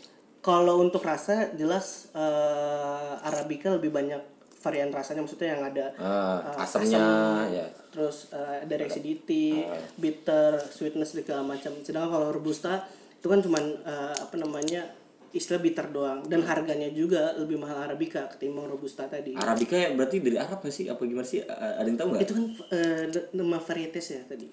[0.41, 6.63] Kalau untuk rasa jelas eh, arabica lebih banyak varian rasanya maksudnya yang ada Ah, eh,
[6.63, 7.65] asamnya asam, ya.
[7.89, 9.65] terus eh, ada acidity,
[9.97, 11.73] bitter, sweetness segala macam.
[11.81, 12.85] Sedangkan kalau robusta
[13.17, 14.85] itu kan cuman eh, apa namanya
[15.31, 19.31] istilah bitter doang dan harganya juga lebih mahal arabica ketimbang robusta tadi.
[19.33, 20.85] Arabica ya berarti dari Arab nggak sih?
[20.91, 21.39] Apa gimana sih?
[21.41, 22.23] Ada yang tahu nggak?
[22.27, 22.45] Itu kan
[22.75, 24.47] eh, nama varietas ya tadi.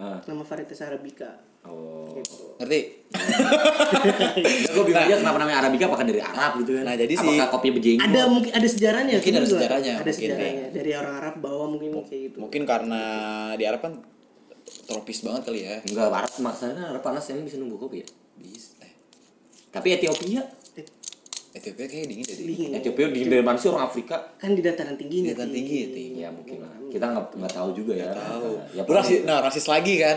[0.00, 0.18] Ah.
[0.24, 1.51] Nama varietas arabica.
[1.62, 2.18] Oh.
[2.58, 2.80] Ngerti?
[4.34, 6.84] Ya, gue bingung aja kenapa namanya Arabica apakah dari Arab gitu kan?
[6.84, 8.02] Nah, jadi si- apakah kopi bejenggot?
[8.02, 11.64] Ada mungkin ada sejarahnya Mungkin itu ada sejarahnya, Ada mungkin, sejarahnya dari orang Arab bawa
[11.68, 12.36] mungkin kayak gitu.
[12.40, 13.02] Mungkin karena
[13.54, 13.92] di Arab kan
[14.82, 15.76] tropis banget kali ya.
[15.84, 18.08] Enggak, Arab maksudnya kan Arab panas emang bisa nunggu kopi ya.
[18.34, 18.74] Bisa.
[18.80, 18.92] Eh,
[19.68, 20.42] Tapi Ethiopia,
[21.52, 22.36] Ethiopia kayaknya dingin deh.
[22.40, 22.70] Dingin.
[22.72, 24.16] Ethiopia di dari mana sih orang Afrika?
[24.40, 25.36] Kan di dataran tingginya.
[25.36, 25.56] Dataran Ki.
[25.60, 26.12] tinggi ya, Ting.
[26.16, 26.72] Ya mungkin lah.
[26.88, 28.08] Kita nggak nggak tahu juga ya.
[28.16, 28.50] Tahu.
[28.72, 30.16] Ya, rasis, nah rasis lagi kan?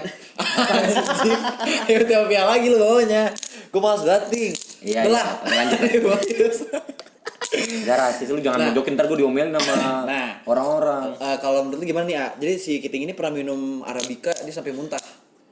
[1.91, 3.35] Ethiopia lagi lu bawanya.
[3.67, 4.53] Gue males banget, Ting.
[4.85, 5.99] Iya, Udah iya.
[7.85, 10.29] Gak rasis lu jangan mojokin ntar gue diomelin sama Nah.
[10.47, 11.15] orang-orang.
[11.19, 12.27] Eh, kalau menurut lu gimana nih, A?
[12.35, 14.99] Jadi si Kiting ini pernah minum Arabica, dia sampai muntah.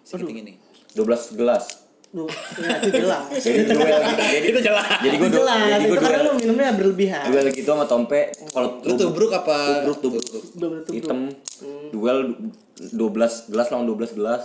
[0.04, 0.54] Si Kiting ini.
[0.96, 1.83] 12 gelas.
[2.14, 2.30] Duh,
[2.62, 3.26] ya, itu jelas.
[3.34, 4.22] Jadi duel gitu.
[4.22, 4.86] Jadi Itu jelas.
[5.02, 5.58] Jadi gue itu jelas.
[5.66, 7.24] jadi Itu gue karena duel lu minumnya berlebihan.
[7.26, 8.22] duel gitu sama Tompe.
[8.54, 9.58] Kalau Lu tubruk apa?
[9.82, 10.44] Tubruk, tubruk.
[10.54, 11.20] Belum tentu hitam
[11.90, 12.18] duel
[12.78, 14.44] 12 gelas lawan 12 gelas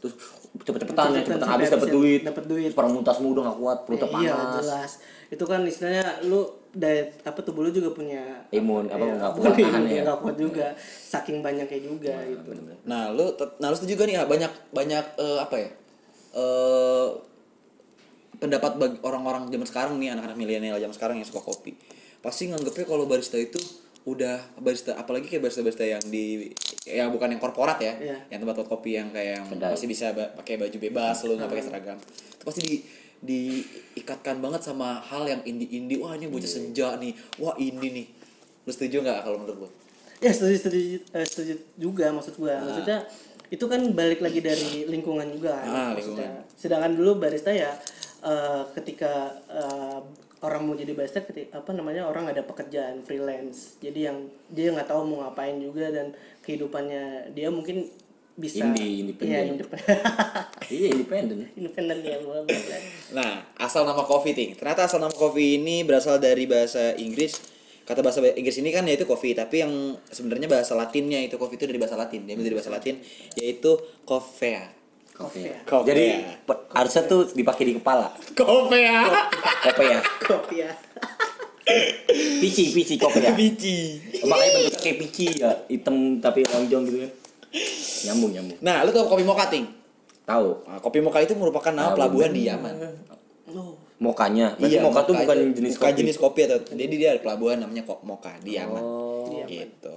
[0.00, 0.14] terus
[0.52, 2.70] cepet-cepetan ya cepetan habis dapat ya, duit dapet duit.
[2.74, 4.90] Muntah semua udah gak kuat perutnya Iya, panas jelas.
[5.32, 6.40] Itu kan istilahnya lu
[6.72, 8.20] diet apa tubuh lu juga punya
[8.50, 10.66] imun apa Iya, nggak kuat imun tahan yang ya nggak kuat juga.
[10.82, 12.48] Saking banyaknya juga gitu.
[12.84, 14.24] Nah, lu nah lu setuju gak nih, A?
[14.26, 15.68] Banyak banyak eh, apa ya?
[16.32, 17.10] Eh
[18.36, 21.78] pendapat bagi orang-orang zaman sekarang nih anak-anak milenial zaman sekarang yang suka kopi.
[22.18, 23.58] Pasti nganggepnya kalau barista itu
[24.02, 26.50] udah barista apalagi kayak barista-barista yang di
[26.82, 28.18] yang bukan yang korporat ya Iya.
[28.34, 29.70] yang tempat-tempat kopi yang kayak yang Kedai.
[29.70, 31.98] masih bisa ba- pakai baju bebas lu nggak pakai seragam.
[32.02, 32.74] Itu pasti di
[33.22, 37.14] diikatkan banget sama hal yang indie-indie wah ini bocah senja nih.
[37.38, 38.06] Wah ini nih.
[38.66, 39.68] Lu setuju nggak kalau menurut lu?
[40.18, 40.78] Ya setuju setuju
[41.14, 42.58] eh, setuju juga maksud gua.
[42.58, 43.06] Maksudnya
[43.52, 45.68] itu kan balik lagi dari lingkungan juga kan.
[45.68, 46.48] Ah, maksudnya.
[46.56, 47.76] Sedangkan dulu barista ya
[48.24, 50.00] eh, ketika eh,
[50.40, 53.76] orang mau jadi barista ketika apa namanya orang ada pekerjaan freelance.
[53.84, 57.92] Jadi yang dia nggak tahu mau ngapain juga dan kehidupannya dia mungkin
[58.32, 59.28] bisa Indie, independen.
[59.28, 59.96] Iya, independen.
[60.80, 62.16] iya independen independen ya.
[63.12, 64.56] Nah, asal nama coffee ting.
[64.56, 67.36] Ternyata asal nama coffee ini berasal dari bahasa Inggris.
[67.82, 69.72] Kata bahasa Inggris ini kan yaitu coffee, tapi yang
[70.06, 72.22] sebenarnya bahasa Latinnya itu coffee itu dari bahasa Latin.
[72.24, 73.02] Dia dari bahasa Latin
[73.34, 73.74] yaitu
[74.06, 74.82] coffea.
[75.12, 75.58] Kopi ya.
[75.68, 75.86] Coffea.
[75.92, 76.04] jadi
[76.72, 78.16] harusnya tuh dipakai di kepala
[79.84, 80.72] ya Kopi ya.
[82.40, 84.00] pici pici kopi ya Biji.
[84.26, 87.12] makanya bentuknya kayak pici ya hitam tapi lonjong gitu kan
[88.08, 89.68] nyambung nyambung Nah, lu tau kopi mocha ting?
[90.24, 92.74] tahu Nah, kopi mocha itu merupakan nama pelabuhan di Yaman.
[94.02, 97.08] Mokanya berarti mocha tuh mocha bukan itu- jenis bukan kopi jenis kopi atau jadi dia
[97.14, 98.82] ada pelabuhan namanya kok mocha di Yaman.
[98.82, 99.96] oh Gitu.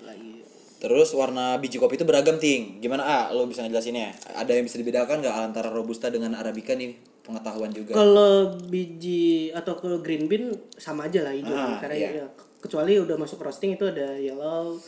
[0.00, 0.32] Lagi.
[0.78, 2.78] Terus warna biji kopi itu beragam ting.
[2.78, 3.24] Gimana ah?
[3.28, 4.14] Lo bisa ngejelasinnya?
[4.32, 6.94] Ada yang bisa dibedakan nggak antara robusta dengan arabica nih?
[7.20, 7.92] Pengetahuan juga.
[7.92, 8.30] Kalau
[8.64, 12.08] biji atau kalau green bean sama aja lah hijau Ah, karena iya.
[12.14, 12.26] ya,
[12.58, 14.78] kecuali udah masuk roasting itu ada yellow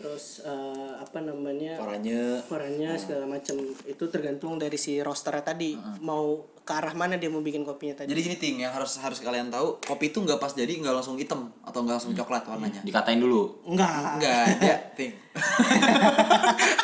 [0.00, 0.56] terus eh,
[0.96, 2.40] apa namanya Oranye.
[2.46, 3.52] warnanya segala macam
[3.84, 5.70] itu tergantung dari si roasternya tadi
[6.00, 9.18] mau ke arah mana dia mau bikin kopinya tadi Jadi gini ting, yang harus harus
[9.18, 12.80] kalian tahu, kopi itu nggak pas jadi nggak langsung hitam atau nggak langsung coklat warnanya.
[12.80, 13.58] Dikatain dulu.
[13.64, 15.12] enggak Enggak ada, ting.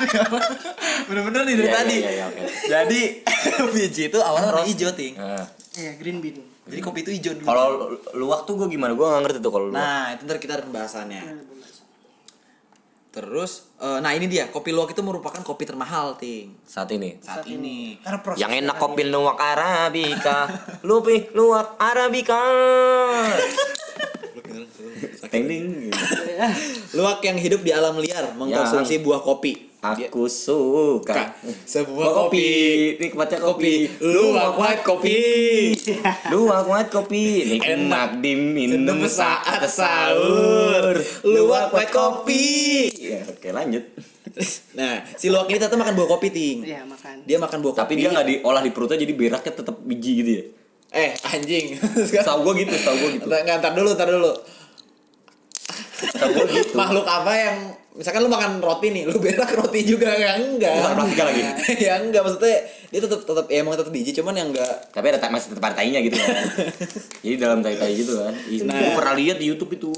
[1.06, 1.96] Bener-bener nih dari Iya, tadi.
[1.96, 2.40] iya, iya, oke.
[2.66, 3.00] Jadi
[3.74, 5.14] biji itu awalnya warna hijau ting.
[5.14, 5.44] Nah,
[5.74, 6.36] iya green bean
[6.66, 7.46] Jadi kopi itu hijau dulu.
[7.46, 8.92] kalau lu- luwak tuh gue gimana?
[8.92, 9.78] Gue gak ngerti tuh kalau luwak.
[9.78, 11.22] Nah, itu ntar kita ada pembahasannya.
[13.16, 16.52] Terus, eh, nah ini dia, kopi luwak itu merupakan kopi termahal, ting.
[16.68, 17.16] Saat ini.
[17.24, 17.96] Saat ini.
[18.04, 20.44] karena proses Yang enak kopi luwak arabica.
[20.88, 22.44] Lupi luwak arabica.
[25.32, 25.85] Ding.
[26.96, 29.66] Luwak yang hidup di alam liar mengkonsumsi buah kopi.
[29.86, 31.28] Aku suka Kak,
[31.62, 32.48] sebuah Buah kopi.
[32.98, 33.86] Nikmatnya kopi.
[34.02, 35.18] Luwak white kopi.
[36.32, 37.24] Luwak white kopi.
[37.54, 40.98] Nikmat diminum saat sahur.
[41.22, 42.90] Luwak white kopi.
[42.98, 43.84] Ya, oke lanjut.
[44.76, 46.60] Nah, si luwak ini ternyata makan buah kopi, ting.
[46.60, 47.82] iya makan Dia makan buah kopi.
[47.88, 50.44] Tapi dia nggak diolah di perutnya jadi beraknya tetap biji gitu ya.
[50.92, 51.80] Eh, anjing.
[52.20, 53.26] Tahu gue gitu, tahu gue gitu.
[53.32, 54.32] Ntar, nggak, ntar dulu, ntar dulu.
[56.46, 56.74] Gitu.
[56.74, 57.56] Makhluk apa yang
[57.92, 60.76] misalkan lu makan roti nih, lu berak roti juga ya enggak.
[60.76, 61.42] Bukan plastika lagi.
[61.88, 62.56] ya enggak maksudnya
[62.86, 65.74] dia tetap tetap ya emang tetap biji cuman yang enggak Tapi ada masih tetap ada
[65.80, 66.36] tainya gitu kan.
[67.24, 68.32] Jadi dalam tai-tai gitu kan.
[68.64, 68.76] Nah.
[68.76, 69.92] Gue pernah lihat di YouTube itu.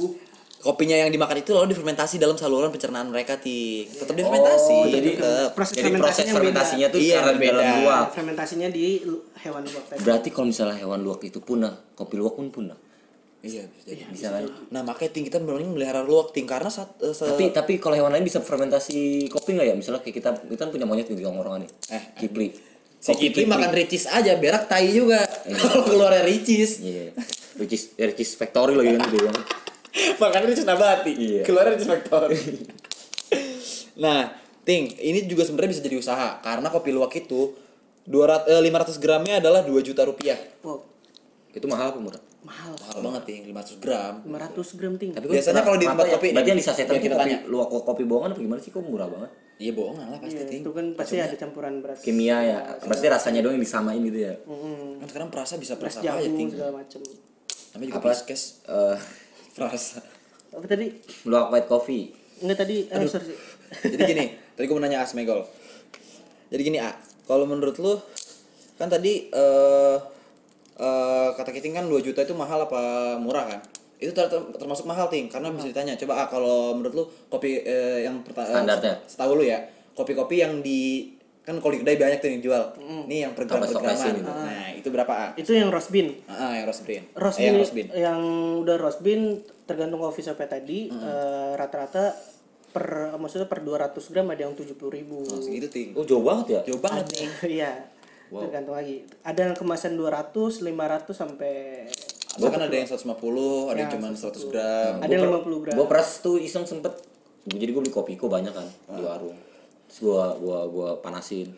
[0.59, 5.11] kopinya yang dimakan itu lalu difermentasi dalam saluran pencernaan mereka ti tetap difermentasi Oh, jadi
[5.15, 5.55] tetap.
[5.55, 7.51] Proses jadi proses fermentasinya tuh Iya, cara di beda.
[7.55, 8.05] dalam luwak.
[8.11, 8.85] fermentasinya di
[9.39, 12.75] hewan luwak Berarti kalau misalnya hewan luwak itu punah, kopi luwak pun punah.
[13.41, 14.43] Iya bisa jadi Bisa kan?
[14.69, 17.95] nah makanya ting kita mending melihara luwak ting karena saat eh, se- Tapi tapi kalau
[17.95, 19.75] hewan lain bisa fermentasi kopi nggak ya?
[19.75, 21.71] Misalnya kayak kita kita kan punya monyet di tongkrongan nih.
[21.89, 22.49] Eh, Kipli.
[22.99, 25.23] si Kipli makan ricis aja berak tai juga
[25.61, 27.15] kalau keluarnya ricis Iya.
[27.55, 29.13] Ricis Ricis Factory lagi kan dia.
[29.17, 29.37] bilang.
[30.23, 31.43] makan ricis nabati Iya.
[31.43, 32.35] keluarnya ricis factory
[33.97, 34.31] nah
[34.63, 37.55] ting ini juga sebenarnya bisa jadi usaha karena kopi luwak itu
[38.05, 40.83] 200 eh, 500 gramnya adalah 2 juta rupiah wow
[41.51, 42.23] Itu mahal apa murah?
[42.41, 42.73] Mahal.
[42.73, 44.15] Mahal banget ting 500 gram.
[44.23, 45.11] 500 gram ting.
[45.11, 46.13] Tapi Biasanya kalau di tempat ya?
[46.15, 47.39] kopi- berarti yang disasetan yang itu kita kopi tanya.
[47.45, 48.71] luwak kopi bohongan apa gimana sih?
[48.71, 49.31] Kok murah banget?
[49.59, 50.63] iya bohongan lah pasti Iya, ting.
[50.63, 51.99] itu kan pasti ada campuran beras.
[51.99, 52.59] Kimia ya.
[52.79, 54.35] Pasti rasanya doang yang disamain gitu ya.
[54.97, 56.47] Kan sekarang perasa bisa perasa apa aja ting?
[56.47, 57.01] jagung segala macem.
[57.69, 58.09] Namanya juga Apa?
[58.09, 58.97] piskes Eh,
[59.57, 59.99] perasa.
[60.49, 60.87] Apa tadi?
[61.25, 62.15] Luwak white coffee.
[62.39, 63.35] enggak tadi eh, sorry.
[63.93, 65.43] Jadi gini tadi gue mau nanya Asmegol.
[66.49, 66.95] Jadi gini A
[67.27, 67.99] kalau menurut lu
[68.75, 69.97] kan tadi eh
[70.79, 72.81] eh, kata Kiting kan 2 juta itu mahal apa
[73.17, 73.61] murah kan
[73.97, 77.59] itu ter- ter- termasuk mahal ting karena bisa ditanya coba A kalau menurut lu kopi
[77.59, 78.95] eh, yang pertama Standarnya.
[79.05, 79.59] setahu lu ya
[79.93, 81.11] kopi-kopi yang di
[81.41, 82.63] kan kalau di kedai banyak tuh yang jual
[83.09, 84.29] nih yang per gram per graman gitu.
[84.29, 87.03] nah itu berapa A itu yang roast bean Ah, yang roast bean.
[87.13, 87.89] roast Eh, bean, yang roast bean.
[87.91, 88.21] yang
[88.61, 89.23] udah roast bean
[89.65, 91.01] tergantung coffee shopnya tadi Hmm.
[91.01, 92.15] eh, rata-rata
[92.69, 92.85] per
[93.17, 95.89] maksudnya per 200 gram ada yang 70.000 ribu Oh, segitu ting.
[95.93, 96.61] Oh jauh banget ya?
[96.69, 97.27] Jauh banget nih.
[97.59, 97.73] iya
[98.29, 101.55] tergantung lagi ada yang kemasan 200 500 sampai
[102.39, 103.19] Bahkan ada yang 150,
[103.67, 104.93] ada yang cuma 100 gram.
[105.03, 106.95] ada yang 50 gram Gue pernah tuh iseng sempet
[107.49, 109.33] jadi gue beli kopi kok banyak kan di warung.
[109.89, 111.49] Terus gue gua gua panasin.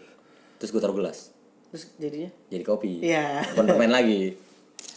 [0.63, 1.35] Terus gue taruh gelas.
[1.71, 2.99] terus jadinya Jadi kopi.
[2.99, 4.23] iya Bukan permen lagi.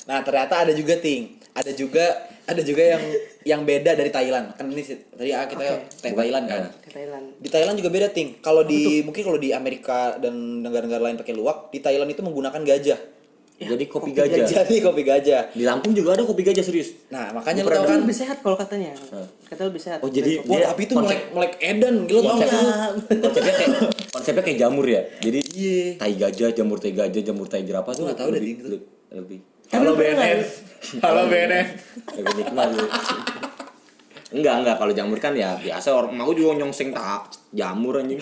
[0.03, 1.39] Nah, ternyata ada juga ting.
[1.53, 2.05] Ada juga
[2.43, 3.03] ada juga yang
[3.45, 4.57] yang beda dari Thailand.
[4.57, 5.63] Kan ini sih, tadi ah, kita
[6.01, 6.63] teh Thailand kan.
[6.81, 8.41] ke Thailand Di Thailand juga beda ting.
[8.41, 10.33] Kalau di mungkin kalau di Amerika dan
[10.65, 12.99] negara-negara lain pakai luwak, di Thailand itu menggunakan gajah.
[13.63, 14.43] jadi kopi gajah.
[14.43, 15.53] Jadi kopi gajah.
[15.53, 16.97] Di Lampung juga ada kopi gajah serius.
[17.07, 18.91] Nah, makanya lu tahu pernah kan lebih sehat kalau katanya
[19.47, 23.53] kata lebih sehat Oh jadi Wah, tapi itu melek melek edan, gila tau konsep- konsepnya
[23.55, 23.71] kayak
[24.09, 25.01] konsepnya kayak jamur ya.
[25.21, 25.85] Jadi Iya.
[26.01, 28.81] tai gajah, jamur tai gajah, jamur tai jerapah tuh nggak tahu deh, lebih,
[29.13, 29.39] lebih
[29.69, 30.39] Halo BNN.
[30.99, 31.65] Halo BNN.
[32.13, 32.87] lebih nikmat gitu.
[34.33, 38.17] Enggak, enggak kalau jamur kan ya biasa orang mau juga nyongseng tak jamur anjing.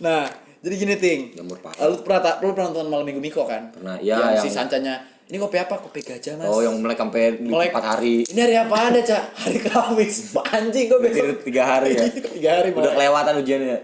[0.00, 0.24] Nah,
[0.58, 1.20] jadi gini ting.
[1.34, 1.84] Jamur parah.
[1.84, 3.68] Lalu pernah tak, lu pernah nonton malam minggu Miko kan?
[3.70, 4.94] Pernah, iya, Yang, si yang- sancanya.
[5.24, 5.80] Ini kopi apa?
[5.80, 6.44] Kopi gajah mas.
[6.46, 7.72] Oh, yang melek sampai Melek.
[7.72, 8.28] 4 hari.
[8.28, 9.22] Ini hari apa ada cak?
[9.40, 10.16] Hari Kamis.
[10.52, 11.40] Anjing kok besok.
[11.40, 12.04] 3 hari ya.
[12.36, 12.92] Tiga hari Udah malah.
[12.92, 13.78] kelewatan ujiannya.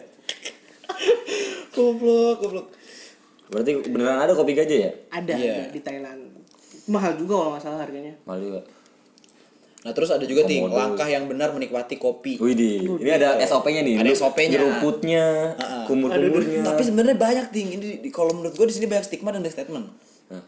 [1.71, 2.67] Goblok, goblok.
[3.49, 4.91] Berarti beneran ada kopi gajah ya?
[5.11, 5.53] ada, Iya.
[5.59, 6.21] ada di Thailand
[6.91, 8.61] mahal juga kalau nggak salah harganya Malu juga.
[9.81, 10.77] Nah terus ada juga ting Komodo.
[10.77, 12.37] langkah yang benar menikmati kopi.
[12.37, 13.97] Wih di, ini ada SOP-nya nih.
[13.97, 14.61] Ada SOP-nya.
[14.61, 15.25] Jeruputnya,
[15.57, 15.85] Ah, ah.
[15.89, 16.61] kumur-kumurnya.
[16.61, 17.69] Tapi sebenarnya banyak ting.
[17.73, 19.89] Ini di, kalau menurut gue di sini banyak stigma dan statement.
[20.29, 20.43] Nah,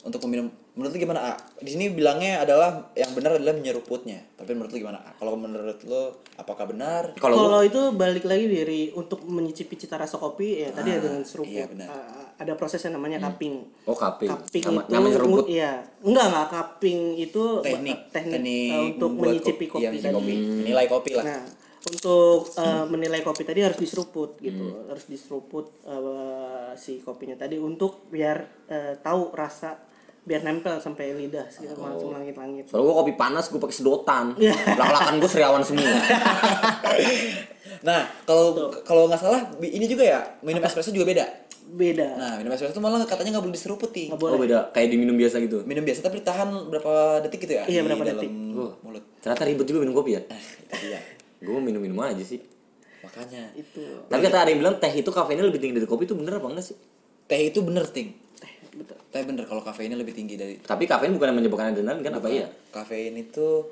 [0.00, 1.32] Untuk peminum, menurut lu gimana A?
[1.60, 4.24] Di sini bilangnya adalah yang benar adalah menyeruputnya.
[4.40, 5.12] Tapi menurut lu gimana A?
[5.12, 6.02] Kalau menurut lu
[6.40, 7.12] apakah benar?
[7.20, 11.52] kalau itu balik lagi dari untuk menyicipi cita rasa kopi ya tadi ada dengan seruput
[11.52, 11.92] iya, benar.
[11.92, 15.44] Ah, ada proses yang namanya cupping oh kaping, cupping nama, itu namanya seruput.
[15.50, 15.72] iya
[16.06, 20.14] enggak enggak cupping itu Teknik, teknik, teknik eh, untuk menyicipi kopi, kopi, iya, tadi.
[20.14, 20.34] kopi.
[20.62, 21.24] Nilai kopi lah.
[21.26, 21.42] nah
[21.78, 28.06] untuk eh, menilai kopi tadi harus diseruput gitu harus diseruput eh, si kopinya tadi untuk
[28.06, 28.38] biar
[28.70, 29.88] eh, tahu rasa
[30.28, 34.36] biar nempel sampai lidah segala macam langit-langit Soalnya gue kopi panas gue pakai sedotan.
[34.80, 35.88] Lak-lakan gue seriawan semua.
[37.78, 41.26] Nah, kalau kalau nggak salah ini juga ya minum espresso juga beda.
[41.70, 44.08] Beda Nah, minum espresso itu malah katanya nggak boleh diseruput ting.
[44.08, 45.62] Nggak Oh beda kayak diminum biasa gitu.
[45.62, 46.92] Minum biasa tapi ditahan berapa
[47.22, 47.64] detik gitu ya?
[47.64, 48.30] Iya, berapa dalam detik.
[48.80, 49.04] mulut.
[49.18, 50.22] Ternyata ribet juga minum kopi ya.
[50.24, 51.00] Itu dia.
[51.38, 52.40] Gue minum-minum aja sih.
[52.98, 56.12] Makanya itu Tapi kata ada yang bilang teh itu kafeinnya lebih tinggi dari kopi itu
[56.12, 56.76] bener apa enggak sih?
[57.24, 58.10] teh itu bener ting.
[58.34, 62.00] teh betul Teh bener kalau kafeinnya lebih tinggi dari Tapi kafein bukan yang menyebabkan adrenalin
[62.00, 62.48] kan apa iya?
[62.70, 63.68] kafein itu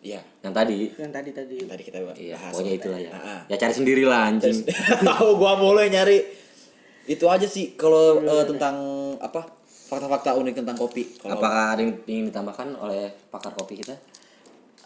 [0.00, 0.78] ya Yang tadi.
[0.96, 2.16] yang tadi tadi yang tadi kita bahas.
[2.16, 3.10] Iya, pokoknya itulah ya.
[3.10, 3.40] Ah, ah.
[3.46, 4.64] Ya cari sendiri lah anjing.
[5.02, 6.18] Tahu gua boleh nyari.
[7.06, 8.76] Itu aja sih kalau eh, tentang
[9.22, 9.46] apa?
[9.86, 11.14] Fakta-fakta unik tentang kopi.
[11.22, 13.94] Kalau Apakah ada yang ingin ditambahkan oleh pakar kopi kita?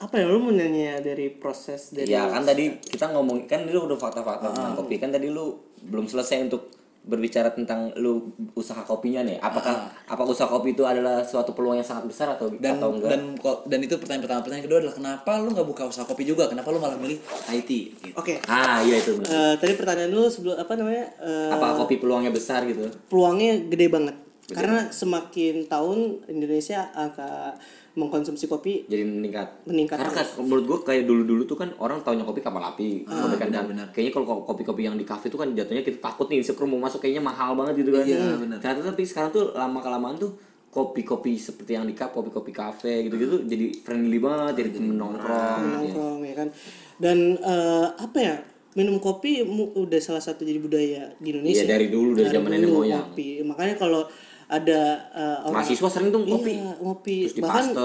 [0.01, 3.93] apa ya lu mau nanya dari proses dari Ya kan tadi kita ngomong kan dulu
[3.93, 6.73] udah fakta-fakta tentang kopi kan tadi lu belum selesai untuk
[7.11, 9.43] berbicara tentang lu usaha kopinya nih.
[9.43, 13.11] Apakah apa usaha kopi itu adalah suatu peluang yang sangat besar atau dan atau enggak?
[13.11, 13.21] dan
[13.67, 16.71] dan itu pertanyaan pertama pertanyaan kedua adalah kenapa lu nggak buka usaha kopi juga kenapa
[16.71, 17.19] lu malah milih
[17.51, 18.15] IT gitu.
[18.15, 19.19] oke ah iya itu.
[19.27, 22.87] Eh, tadi pertanyaan lu sebelum apa namanya eh, Apa kopi peluangnya besar gitu?
[23.11, 24.17] peluangnya gede banget
[24.51, 27.55] karena semakin tahun Indonesia angka
[27.93, 29.65] mengkonsumsi kopi Jadi meningkat.
[29.65, 33.03] meningkat Karena kan menurut gua kayak dulu-dulu tuh kan orang taunya kopi kapal api.
[33.03, 36.39] kopi kan dan kayaknya kalau kopi-kopi yang di kafe tuh kan jatuhnya kita takut nih
[36.41, 38.05] sekru mau masuk kayaknya mahal banget gitu kan.
[38.05, 38.57] Iya, benar.
[38.59, 40.33] Ternyata tapi sekarang tuh lama kelamaan tuh
[40.71, 45.59] kopi-kopi seperti yang di cup, kopi-kopi kafe gitu-gitu jadi friendly banget, jadi temen nongkrong.
[45.59, 45.75] ya.
[45.75, 46.49] nongkrong ya kan
[46.97, 48.35] dan eh, apa ya
[48.71, 49.43] minum kopi
[49.75, 53.03] udah salah satu jadi budaya di Indonesia Iya, dari dulu, dari zaman nenek dulu moyang.
[53.03, 54.07] ngopi makanya kalau
[54.51, 56.53] ada eh, orang Mahasiswa sering tuh ngopi.
[56.53, 57.81] iya, ngopi Terus di bahkan paste.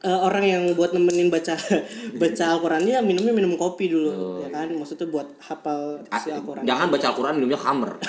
[0.00, 1.54] eh, orang yang buat nemenin baca
[2.20, 7.06] baca Al-Qurannya minumnya minum kopi dulu ya kan maksudnya buat hafal si Al-Quran Jangan baca
[7.06, 7.90] Al-Quran minumnya khamer.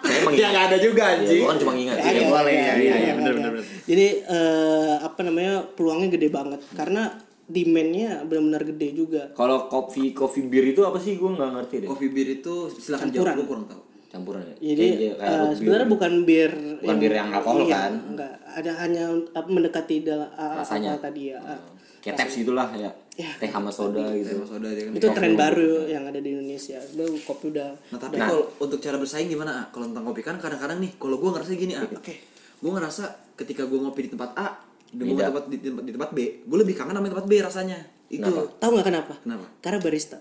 [0.00, 1.38] Saya Ya nggak ada juga Iya, anjing.
[1.38, 1.94] gua kan cuma ngingat.
[1.94, 2.58] Ada, Iya, ada, boleh.
[2.58, 3.14] ada.
[3.14, 3.64] bener, bener, bener.
[3.84, 7.02] Jadi eh, apa namanya peluangnya gede banget karena
[7.46, 9.22] demandnya benar-benar gede juga.
[9.32, 11.14] Kalau kopi kopi bir itu apa sih?
[11.14, 11.88] Gua nggak ngerti deh.
[11.88, 13.80] Kopi bir itu silakan jawab gua kurang tahu.
[14.08, 14.56] Campuran ya.
[14.72, 15.56] Jadi kayak eh, beer.
[15.60, 17.92] sebenarnya bukan bir Bukan bir yang alkohol iya, kan?
[18.08, 19.02] Enggak, ada hanya
[19.36, 20.96] apa, mendekati dalam Rasanya.
[20.96, 21.38] alkohol tadi ya.
[21.44, 21.60] Ah.
[21.98, 22.88] kayak taps gitulah ya.
[23.18, 24.38] Teh sama soda gitu.
[24.38, 24.92] Sama soda dia kan.
[24.96, 26.78] Itu tren baru yang ada di Indonesia.
[26.94, 29.52] Udah kopi udah Nah tapi kalau untuk cara bersaing gimana?
[29.60, 29.64] Ah?
[29.74, 31.84] Kalau tentang kopi kan kadang-kadang nih, kalau gue ngerasa gini ah.
[31.84, 32.14] Oke.
[32.62, 33.04] Gue ngerasa
[33.36, 34.48] ketika gue ngopi di tempat A,
[34.94, 37.78] dan gue tempat di, tempat di tempat B, gue lebih kangen sama tempat B rasanya.
[38.08, 38.24] Itu.
[38.56, 39.14] tahu nggak kenapa?
[39.20, 39.46] Kenapa?
[39.60, 40.18] Karena barista.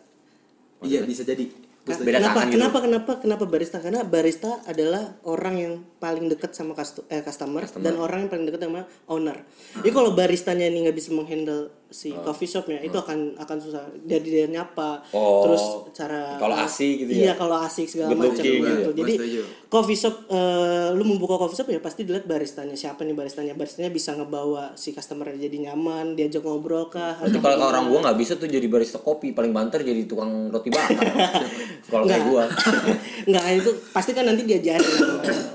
[0.84, 1.66] Iya bisa jadi.
[1.88, 2.56] Beda kenapa, tangan gitu.
[2.60, 3.78] kenapa, kenapa, kenapa barista?
[3.80, 5.74] Karena barista adalah orang yang
[6.04, 9.48] paling dekat sama custo- eh, customer, dan orang yang paling dekat sama owner.
[9.80, 13.88] Jadi kalau baristanya ini nggak bisa menghandle si coffee shopnya, itu akan akan susah.
[14.04, 15.64] Jadi dia nyapa, Oh, terus
[15.96, 17.34] cara kalau asik gitu iya, ya?
[17.40, 18.60] kalau asik segala macam gitu.
[18.60, 18.90] gitu.
[18.92, 19.42] Jadi Gua setuju.
[19.72, 23.54] coffee shop, eh, lu membuka coffee shop ya pasti dilihat baristanya siapa nih baristanya.
[23.56, 27.24] Baristanya bisa ngebawa si customer jadi nyaman, diajak ngobrol kah?
[27.24, 30.68] Berarti kalau orang gua nggak bisa tuh jadi barista kopi, paling banter jadi tukang roti
[30.68, 31.08] bakar.
[31.92, 32.44] kalau kayak gua.
[33.28, 34.96] Enggak, itu pasti kan nanti diajarin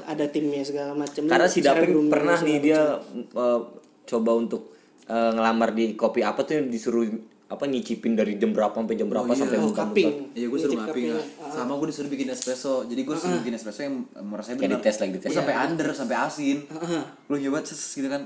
[0.08, 1.28] ada timnya segala macam.
[1.28, 2.80] Karena si Daping pernah nih dia
[3.12, 3.60] eh,
[4.02, 4.72] coba untuk
[5.12, 7.04] eh, ngelamar di kopi apa tuh yang disuruh
[7.46, 10.32] apa nyicipin dari jam berapa sampai jam berapa sampai Oh, muntah cupping.
[10.32, 11.12] Iya gue suruh kopinya.
[11.12, 11.26] lah.
[11.52, 12.88] Sama gue disuruh bikin espresso.
[12.88, 14.80] Jadi gue suruh bikin espresso yang Kayak benar.
[14.80, 15.28] dites lagi, dites.
[15.30, 16.64] Sampai under, sampai asin.
[16.64, 17.02] Heeh.
[17.28, 18.24] Lu nyoba ses gitu kan.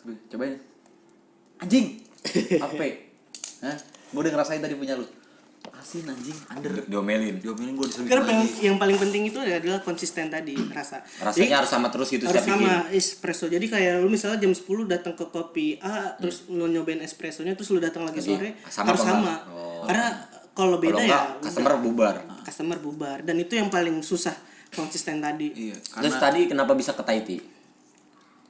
[0.00, 0.56] Coba, Cobain.
[1.58, 2.00] Anjing.
[2.64, 2.84] Apa?
[3.60, 3.76] Hah?
[4.08, 5.04] Gue udah ngerasain tadi punya lu.
[5.78, 6.82] Asin anjing, under.
[6.90, 7.38] diomelin.
[7.38, 11.06] Diomelin gue disuruh Karena yang, yang paling penting itu adalah konsisten tadi rasa.
[11.22, 12.66] Rasanya harus sama terus gitu harus saya bikin.
[12.66, 13.46] sama espresso.
[13.46, 17.70] Jadi kayak lu misalnya jam 10 datang ke kopi A, terus lu nyobain espressonya terus
[17.70, 19.34] lu datang lagi sore sama harus sama.
[19.54, 19.86] Oh.
[19.86, 20.08] Karena
[20.58, 22.14] kalau beda Kalau ya enggak customer bubar.
[22.42, 24.34] customer bubar dan itu yang paling susah
[24.74, 25.54] konsisten tadi.
[25.54, 27.38] Iya, Terus tadi kenapa bisa ke Tahiti?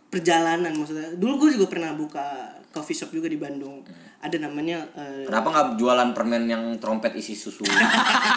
[0.08, 1.12] Perjalanan maksudnya.
[1.14, 3.84] Dulu gue juga pernah buka coffee shop juga di Bandung.
[4.18, 7.62] Ada namanya eh, Kenapa nggak jualan permen yang trompet isi susu?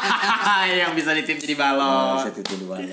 [0.72, 2.22] yang bisa ditip jadi Oh, balon.
[2.22, 2.86] saya tidur di mana?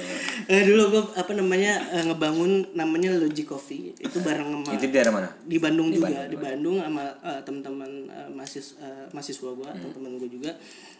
[0.46, 4.90] Eh, dulu gue apa namanya eh, ngebangun namanya Logi Coffee itu bareng sama Itu di
[4.90, 5.28] daerah mana?
[5.38, 9.76] di Bandung juga di Bandung sama eh, teman-teman eh, mahasiswa eh, mahasiswa gue Hmm.
[9.78, 10.50] teman-teman gue juga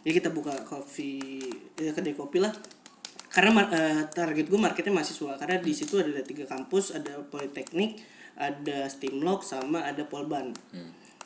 [0.03, 1.41] ya kita buka kopi
[1.75, 2.53] ya kedai kopi lah
[3.29, 7.97] karena eh, target gue marketnya mahasiswa karena di situ ada tiga kampus ada politeknik
[8.37, 10.53] ada Stimlok sama ada Polban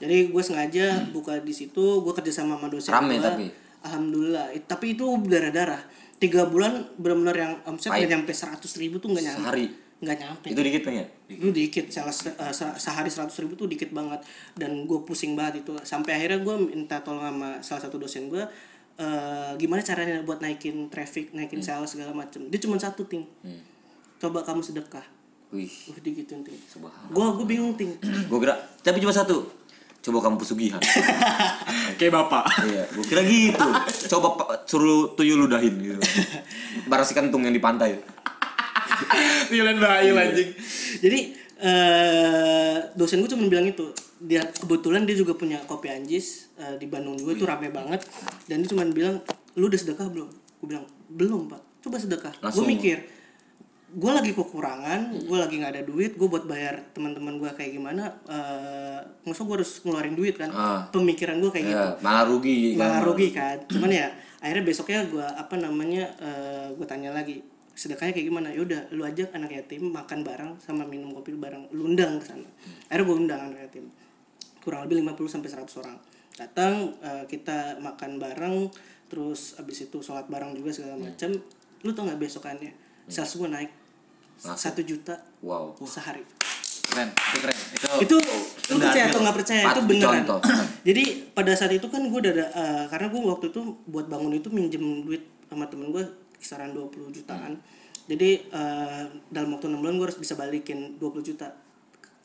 [0.03, 2.99] jadi gue sengaja buka di situ gue kerja sama sama dosen Hmm.
[3.01, 3.27] Rame gua.
[3.29, 3.47] tapi?
[3.81, 4.47] alhamdulillah.
[4.63, 5.83] Tapi itu darah darah
[6.17, 9.43] tiga bulan benar-benar yang omset nggak nyampe seratus ribu tuh nggak nyampe.
[9.45, 9.67] Sehari.
[9.99, 10.47] nggak nyampe.
[10.49, 11.07] Itu dikit ya?
[11.29, 11.85] itu dikit.
[11.87, 12.15] Eh,
[12.53, 14.19] se- sehari seratus ribu tuh dikit banget.
[14.53, 15.75] Dan gue pusing banget itu.
[15.81, 18.43] Sampai akhirnya gue minta tolong sama salah satu dosen gue
[18.93, 22.47] eh, gimana caranya buat naikin traffic naikin sales segala macem.
[22.47, 23.23] Dia cuma satu ting.
[24.19, 25.03] Coba kamu sedekah.
[25.51, 26.55] Wih, uh digituin ting.
[27.09, 27.95] Gue gue bingung ting.
[28.01, 29.43] Gue kira, tapi cuma satu.
[30.03, 30.83] Coba kamu pesugihan.
[31.99, 32.45] Kayak bapak.
[32.67, 33.69] iya, gue kira gitu.
[34.11, 36.03] Coba pa- suruh tuyul ludahin gitu.
[36.91, 38.03] Barang si kentung yang di pantai.
[39.47, 40.51] Tilan bayi anjing.
[41.03, 41.19] jadi
[41.63, 46.91] eh dosen gue cuma bilang itu dia kebetulan dia juga punya kopi anjis eh, di
[46.91, 48.03] Bandung juga itu rame banget
[48.47, 49.23] dan dia cuma bilang
[49.55, 53.07] lu udah sedekah belum gue bilang belum pak coba sedekah gue mikir
[53.93, 58.09] gue lagi kekurangan gue lagi nggak ada duit gue buat bayar teman-teman gue kayak gimana
[58.25, 58.83] eh
[59.23, 60.51] maksud gue harus ngeluarin duit kan?
[60.51, 60.83] Ah.
[60.91, 61.79] pemikiran gue kayak gitu.
[61.79, 62.79] Ya, malah rugi kan.
[62.81, 63.57] malah rugi kan?
[63.71, 64.09] Cuman ya
[64.43, 66.05] akhirnya besoknya gue apa namanya
[66.75, 68.49] gue tanya lagi sedekahnya kayak gimana?
[68.53, 72.49] Yaudah lu ajak anak yatim makan bareng sama minum kopi bareng lu undang ke sana.
[72.91, 73.87] Akhirnya gue undang anak yatim.
[74.63, 75.97] Kurang lebih 50 sampai 100 orang.
[76.33, 76.73] Datang
[77.05, 78.57] eh, kita makan bareng
[79.07, 81.37] terus abis itu sholat bareng juga segala macam
[81.83, 82.73] lu tau nggak besokannya?
[83.11, 83.82] Sales gue naik
[84.43, 85.15] satu juta.
[85.43, 85.79] Wow.
[85.87, 86.27] sehari.
[86.83, 87.57] Keren, itu keren.
[87.73, 88.17] Itu itu
[88.75, 89.65] lu percaya atau nggak percaya?
[89.71, 90.23] Itu beneran.
[90.89, 94.35] jadi pada saat itu kan gue udah ada eh, karena gue waktu itu buat bangun
[94.37, 96.05] itu minjem duit sama temen gue
[96.37, 97.57] kisaran 20 jutaan.
[98.11, 101.55] Jadi eh, dalam waktu enam bulan gue harus bisa balikin 20 juta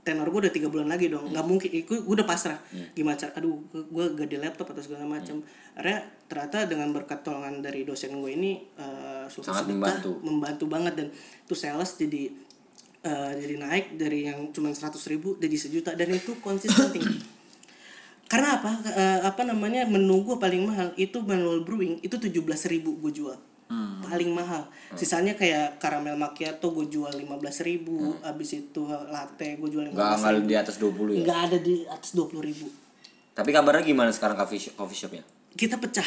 [0.07, 1.27] tenor gue udah tiga bulan lagi dong.
[1.35, 2.55] Nggak mungkin gue gue udah pasrah.
[2.95, 5.43] Gimana cara aduh gue gak di laptop atau segala macam
[5.75, 8.63] akhirnya ternyata dengan berkat tolongan dari dosen gue ini
[9.27, 10.11] suatu Sangat membantu.
[10.23, 10.93] membantu banget.
[10.95, 12.31] Dan itu sales jadi
[13.03, 15.91] eh, jadi naik dari yang cuma 100 ribu jadi sejuta.
[15.99, 17.19] Dan itu konsisten tinggi.
[18.31, 18.71] Karena apa?
[18.87, 19.83] Eh, apa namanya?
[19.83, 23.39] Menu gue paling mahal itu manual brewing itu 17.000 ribu gue jual
[24.01, 24.63] paling mahal.
[24.95, 30.11] Sisanya kayak caramel macchiato gue jual 15.000 ribu abis itu latte gue jual 15.000 Enggak
[30.15, 31.19] enggak di atas 20 ya.
[31.27, 32.67] nggak ada di atas 20.000 ribu.
[33.35, 35.23] Tapi kabarnya gimana sekarang coffee shop, coffee shopnya?
[35.57, 36.05] kita pecah.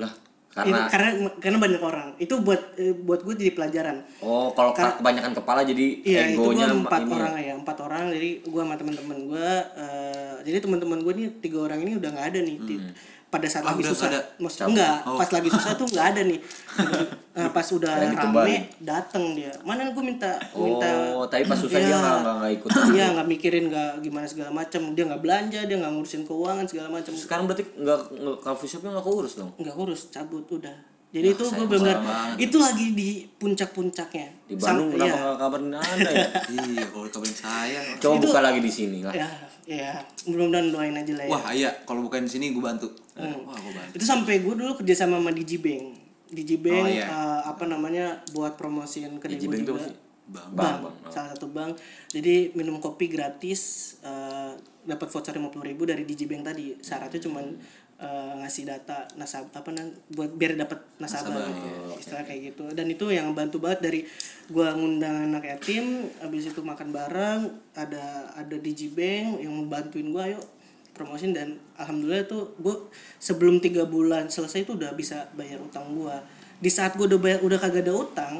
[0.00, 0.08] Lah,
[0.48, 2.08] karena karena karena karena banyak orang.
[2.16, 3.96] Itu buat eh, buat gue jadi pelajaran.
[4.24, 8.04] Oh kalau kebanyakan kepala jadi Iya itu gue egonya empat ini orang ya empat orang.
[8.08, 12.26] Jadi gue sama teman-teman gue eh, jadi teman-teman gue nih tiga orang ini udah nggak
[12.32, 12.80] ada nih Di-
[13.26, 16.40] pada saat Ah, lagi susah Maksud, enggak pas lagi susah tuh nggak ada nih
[17.36, 18.54] Nah, pas udah rame dikembali.
[18.80, 21.98] dateng dia mana gue minta minta Oh, tapi pas susah dia Iya.
[21.98, 22.68] nggak nggak- ikut.
[22.90, 26.88] iya nggak mikirin nggak gimana segala macam dia nggak belanja dia nggak ngurusin keuangan segala
[26.90, 28.00] macam Sekarang berarti nggak
[28.38, 29.50] coffee shopnya nggak keurus dong.
[29.54, 30.76] nggak urus cabut udah
[31.08, 31.96] jadi itu gue benar
[32.36, 35.32] itu lagi di puncak-puncaknya Di Bandung Sam- kenapa iya.
[35.34, 36.26] kabarin anda ya?
[36.46, 37.80] Iya, kalau kabarin saya.
[37.96, 39.12] Coba buka lagi di sini lah.
[39.12, 39.28] ya
[39.66, 39.92] ya
[40.24, 42.88] mudah-mudahan doain aja lah ya Wah, iya, kalau bukan di sini gue bantu.
[43.16, 43.96] Wah, bantu.
[43.96, 47.06] itu sampai gue dulu kerja sama sama Digibank Digibank Oh, iya.
[47.06, 49.86] eh, apa namanya buat promosiin ke gue juga.
[50.26, 50.82] bank, bang.
[51.06, 51.78] salah satu bank.
[52.10, 56.74] Jadi minum kopi gratis eh, dapat voucher 50.000 ribu dari Digibank tadi.
[56.82, 57.46] Syaratnya cuman
[58.02, 61.70] eh, ngasih data nasab apa nan buat biar dapat nasabah, gitu.
[61.70, 61.94] ya.
[61.94, 62.64] istilah kayak gitu.
[62.74, 64.00] Dan itu yang bantu banget dari
[64.50, 67.46] gua ngundang anak yatim habis itu makan bareng
[67.78, 70.42] ada ada Digibank yang membantuin gua ayo
[70.96, 72.88] promosin dan alhamdulillah tuh gue
[73.20, 76.24] sebelum tiga bulan selesai itu udah bisa bayar utang gua.
[76.56, 78.34] Di saat gue udah bayar udah kagak ada utang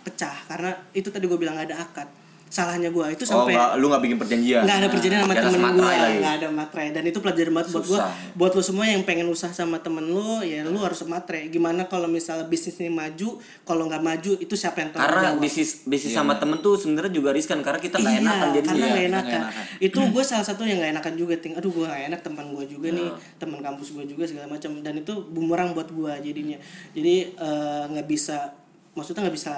[0.00, 0.48] pecah.
[0.48, 2.08] Karena itu tadi gue bilang gak ada akad
[2.50, 4.62] salahnya gua itu Oh, sampai nggak, lu nggak bikin perjanjian.
[4.66, 7.84] nggak ada perjanjian sama atas temen gue nggak ada materai dan itu pelajaran banget buat
[7.86, 8.00] gue
[8.34, 12.10] buat lo semua yang pengen usaha sama temen lo ya lu harus materai gimana kalau
[12.10, 16.34] misalnya bisnis ini maju kalau nggak maju itu siapa yang tahu Karena bisnis bisnis sama
[16.36, 18.90] temen tuh sebenarnya juga riskan karena kita nggak iya, enakan jadi karena ya.
[18.90, 19.40] nggak enakan.
[19.78, 21.54] Itu gue salah satu yang nggak enakan juga, ting.
[21.54, 24.74] Aduh gue nggak enak teman gue juga nih, teman kampus gue juga segala macam.
[24.82, 26.58] Dan itu bumerang buat gue jadinya.
[26.90, 28.50] Jadi eh, nggak bisa,
[28.92, 29.52] maksudnya nggak bisa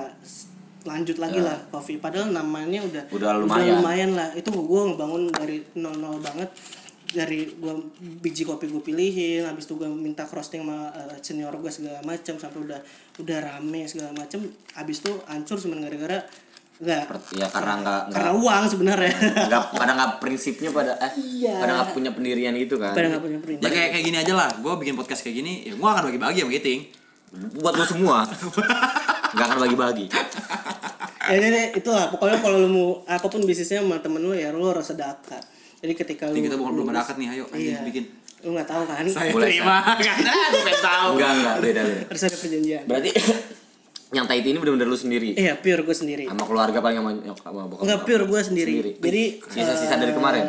[0.82, 1.96] lanjut lagi lah coffee.
[1.96, 3.78] Padahal namanya udah Udah lumayan.
[3.78, 4.28] lumayan lah.
[4.32, 6.50] Itu gue ngebangun dari nol nol banget
[7.04, 11.68] dari gua biji kopi gue pilihin habis itu gue minta crossing sama eh, senior gue
[11.68, 12.80] segala macam sampai udah
[13.18, 14.40] udah rame segala macam
[14.72, 16.24] habis itu hancur cuma gara-gara
[16.80, 17.04] nggak
[17.36, 19.12] Ya karena nggak nggak karena uang sebenarnya
[19.52, 21.54] nggak pada nggak prinsipnya pada eh Iya.
[21.60, 22.96] pada nggak punya pendirian gitu kan.
[22.96, 24.48] pada nggak punya perintah Ya kayak kayak gini aja lah.
[24.56, 26.80] Gue bikin podcast kayak gini, ya gue akan bagi-bagi sama Giting.
[27.32, 28.28] Buat lu semua.
[29.32, 30.06] nggak akan bagi-bagi.
[31.22, 34.66] ya jadi itulah pokoknya kalau lu mau apa pun bisnisnya sama temen lu ya lu
[34.66, 35.40] harus ada akad
[35.78, 38.04] jadi ketika lu Jadi kita bukan belum ada akad nih, ayo anjing iya bikin.
[38.42, 39.76] lu nggak tahu kan Saya Boleh, terima.
[39.96, 41.10] Gak ada, gue pengen tahu.
[41.14, 42.02] Enggak enggak beda beda.
[42.04, 43.10] harus ada perjanjian Berarti
[44.16, 45.28] yang Tahiti ini benar-benar lu sendiri.
[45.32, 47.82] iya pure gue sendiri Sama keluarga paling sama nyokap sama bokap.
[47.82, 48.72] Enggak pure gue sendiri.
[48.74, 48.90] Sendiri.
[49.00, 50.44] Jadi Sisa-sisa dari eh, kemarin?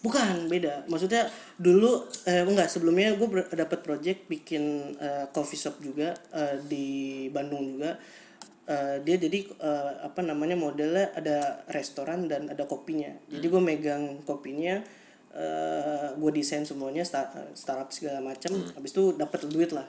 [0.00, 0.88] Bukan, beda.
[0.88, 1.28] Maksudnya
[1.60, 6.86] dulu eh enggak sebelumnya gue dapat project bikin eh, coffee shop juga eh, di
[7.28, 8.00] Bandung juga.
[8.70, 13.12] eh, dia jadi eh, apa namanya modelnya ada restoran dan ada kopinya.
[13.28, 14.80] Jadi gue megang kopinya
[15.30, 18.50] eh gue desain semuanya start, startup segala macam.
[18.74, 19.86] Habis itu dapat duit lah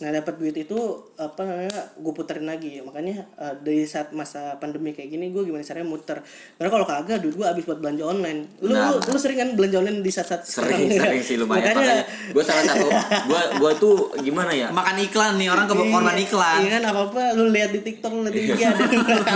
[0.00, 0.76] nah dapat duit itu
[1.14, 5.60] apa namanya gue puterin lagi makanya eh, dari saat masa pandemi kayak gini gue gimana
[5.60, 6.18] caranya muter
[6.56, 9.76] karena kalau kagak duit gue habis buat belanja online lu, lu lu sering kan belanja
[9.76, 11.04] online di saat-saat sering sekarang?
[11.04, 12.86] sering sih lumayan makanya makanya gue salah satu
[13.28, 16.58] gue gue tuh gimana ya Makan iklan nih orang ke korban iklan.
[16.62, 18.82] Iya kan apa apa lu lihat di TikTok lu lihat di IG ada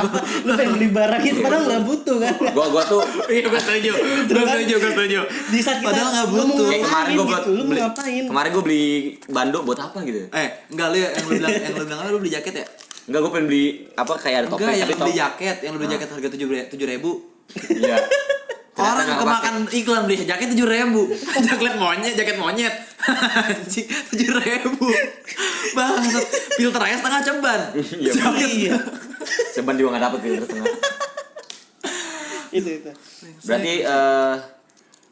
[0.00, 2.34] apa lu pengen beli barang itu padahal nggak butuh kan.
[2.40, 3.02] gue gue tuh
[3.34, 3.92] Iya gue setuju.
[4.24, 5.18] Gue setuju, gue setuju.
[5.50, 6.66] Di saat kita Padahal nggak butuh.
[6.70, 8.24] kayak kemarin gue gitu, mau beli ngapain?
[8.24, 8.84] kemarin gue beli
[9.28, 12.18] bando buat apa gitu Eh, enggak lu ya, yang lu bilang yang lu bilang lu
[12.18, 12.66] beli jaket ya?
[13.04, 15.72] Enggak, gue pengen beli apa kayak ada topeng Enggak, yang tapi beli top- jaket, yang
[15.72, 17.10] lu beli jaket harga tujuh tujuh ribu.
[17.68, 17.96] Iya.
[18.74, 21.02] Orang nggak kemakan iklan beli jaket tujuh ribu,
[21.46, 22.74] jaket monyet, jaket monyet,
[23.44, 24.86] Anjing, tujuh ribu.
[25.72, 27.60] Bangsat, filter aja setengah ceban.
[27.76, 28.74] Iya, Iya.
[29.52, 30.74] Ceban juga gak dapet filter setengah.
[32.50, 32.90] itu itu.
[33.42, 34.34] Berarti eh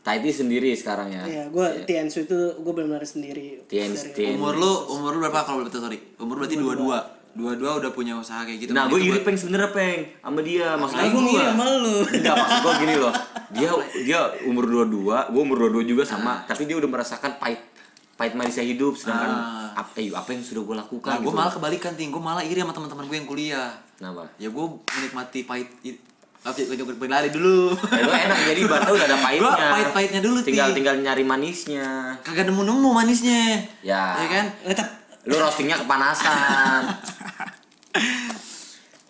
[0.02, 1.22] Taiti sendiri sekarang ya.
[1.22, 3.62] Iya, gua Tiansu itu gua benar-benar sendiri.
[3.64, 4.34] Tiens, Dari- Tiens.
[4.34, 5.98] Umur lu, umur lu berapa kalau betul sorry?
[6.18, 6.98] Umur lu berarti dua dua.
[7.32, 8.70] Dua dua udah punya usaha kayak gitu.
[8.74, 10.76] Nah, gue iri peng sebenernya peng sama dia.
[10.76, 11.96] Maksudnya Aku ngiri sama lu.
[12.04, 13.14] Enggak, maksud gue gini loh.
[13.52, 13.68] Dia
[14.02, 17.60] dia umur 22, gue umur 22 juga sama, tapi dia udah merasakan pahit
[18.14, 19.28] pahit manisnya hidup sedangkan
[19.74, 21.36] apa, eh, apa yang sudah gue lakukan Nah, gue gitu.
[21.36, 23.76] malah kebalikan ting, gue malah iri sama teman-teman gue yang kuliah.
[23.92, 24.24] Kenapa?
[24.36, 25.68] Ya gue menikmati pahit.
[26.42, 27.70] Oke, gue gue lari dulu.
[27.86, 29.46] Ya, lu enak jadi baru udah ada pahitnya.
[29.46, 30.74] Gua pahit-pahitnya dulu, Tinggal Ti.
[30.74, 32.18] tinggal nyari manisnya.
[32.20, 33.62] Kagak nemu-nemu manisnya.
[33.80, 34.02] Ya.
[34.16, 34.44] Ya kan?
[34.64, 34.88] Tetap
[35.22, 36.82] Lu roastingnya kepanasan.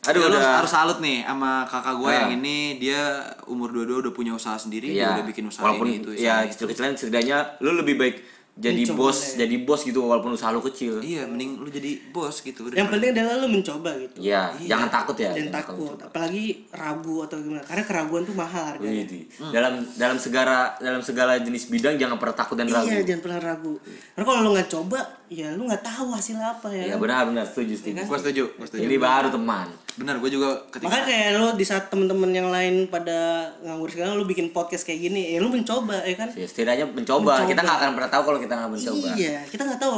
[0.02, 0.58] Aduh Ya, lu udah.
[0.58, 2.26] harus salut nih sama kakak gue Ah.
[2.26, 5.14] yang ini dia umur 22 udah punya usaha sendiri, Iya.
[5.14, 6.10] udah bikin usaha walaupun ini itu.
[6.18, 6.58] ya itu.
[6.58, 8.16] kecil-kecilan setidaknya lu lebih baik
[8.52, 9.48] jadi Mencoba bos, ya.
[9.48, 11.00] jadi bos gitu walaupun usaha lu kecil.
[11.00, 12.68] Iya, mending lu jadi bos gitu.
[12.76, 14.20] yang penting adalah lu mencoba gitu.
[14.20, 15.32] Iya, jangan takut ya.
[15.32, 17.64] Dan jangan takut, apalagi ragu atau gimana.
[17.64, 19.08] Karena keraguan tuh mahal harganya.
[19.08, 19.24] Widih.
[19.48, 22.92] Dalam dalam segala dalam segala jenis bidang jangan pernah takut dan ragu.
[22.92, 23.74] Iya, jangan pernah ragu.
[24.12, 25.00] Karena kalau lu nggak coba,
[25.32, 26.84] ya lu nggak tahu hasilnya apa ya.
[26.92, 28.04] Iya benar benar setuju setuju.
[28.04, 28.84] Gue setuju, setuju.
[28.84, 29.72] Ini baru teman.
[29.92, 34.16] Benar, gue juga ketika Makanya kayak lu di saat temen-temen yang lain pada nganggur sekarang
[34.16, 36.32] lu bikin podcast kayak gini, ya lu mencoba ya kan?
[36.32, 37.44] Ya, setidaknya mencoba.
[37.44, 37.48] Mencoba.
[37.52, 39.10] Kita nggak akan pernah tahu kalau kita nggak mencoba.
[39.14, 39.96] Iya, kita nggak tahu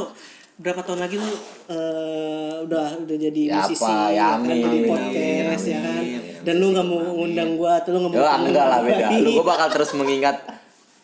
[0.55, 1.31] berapa tahun lagi lu
[1.67, 5.99] eh, udah udah jadi Ya musisi, apa, ya kan, amin, jadi amin, podcast ya kan.
[5.99, 6.19] amin.
[6.45, 9.05] Dan lu nggak mau ngundang gua atau lu nggak mau enggak lah beda.
[9.19, 10.37] Lu gua bakal terus mengingat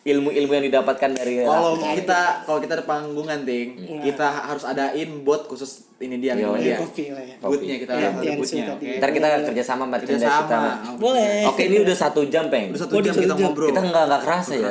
[0.02, 5.46] ilmu-ilmu yang didapatkan dari kalau kita kalau kita ada panggungan ting kita harus adain bot
[5.46, 6.64] khusus ini dia Iya, nama iya.
[6.64, 7.36] dia kopi lah ya.
[7.38, 10.42] bootnya kita Iya, harus ada bootnya oke Ntar kita kerja sama merchandise kita.
[10.50, 11.46] sama Boleh.
[11.46, 12.66] Oke ini udah satu jam peng.
[12.68, 13.38] udah satu Oh, jam kita jam.
[13.40, 14.70] ngobrol Kita nggak nggak kerasa ya.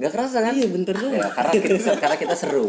[0.00, 0.52] Nggak kerasa kan?
[0.56, 1.12] Iya, bentar doang.
[1.12, 2.66] Ya, karena kita karena kita seru.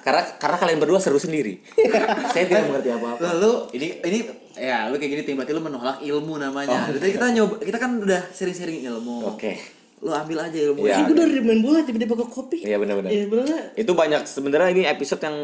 [0.00, 1.60] Karena karena kalian berdua seru sendiri.
[2.32, 3.20] Saya tidak mengerti apa-apa.
[3.20, 4.18] lalu ini ini
[4.56, 7.90] ya lu kayak gini tim berarti lu menolak ilmu namanya Jadi kita nyoba kita kan
[7.94, 9.77] udah sering-sering ilmu Oke.
[9.98, 10.94] Lu ambil aja ilmu Iya.
[10.96, 12.58] Kan gue dari main bola tiba-tiba ke kopi.
[12.62, 13.10] Iya benar-benar.
[13.10, 15.36] Iya sebenarnya Itu banyak sebenarnya ini episode yang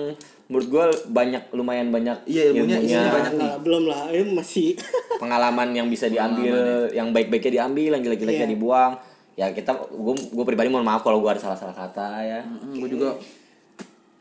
[0.45, 3.33] menurut gua banyak lumayan banyak Iya, ilmunya isinya banyak.
[3.35, 3.49] nih.
[3.49, 4.67] Nah, belum lah, ini masih
[5.23, 6.55] pengalaman yang bisa diambil,
[6.91, 8.53] yang baik-baiknya diambil, yang jelek-jeleknya Iya.
[8.53, 8.93] dibuang.
[9.35, 12.41] Ya kita gua gua pribadi mohon maaf kalau gua ada salah-salah kata ya.
[12.71, 13.19] gue juga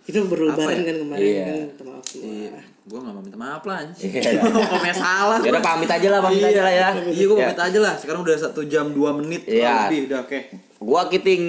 [0.03, 0.83] kita berlebaran ya?
[0.83, 1.45] kan kemarin Iya.
[1.45, 2.25] kan maaf semua.
[2.25, 4.43] iya gue gak mau minta maaf lah anjing Iya.
[4.43, 6.89] Kalau punya salah Ya udah pamit aja lah, pamit aja lah ya.
[7.07, 7.47] iya gue Ya.
[7.47, 9.87] pamit aja lah sekarang udah satu jam dua menit Iya.
[9.87, 10.39] lebih udah oke
[10.77, 11.43] Gua Kiting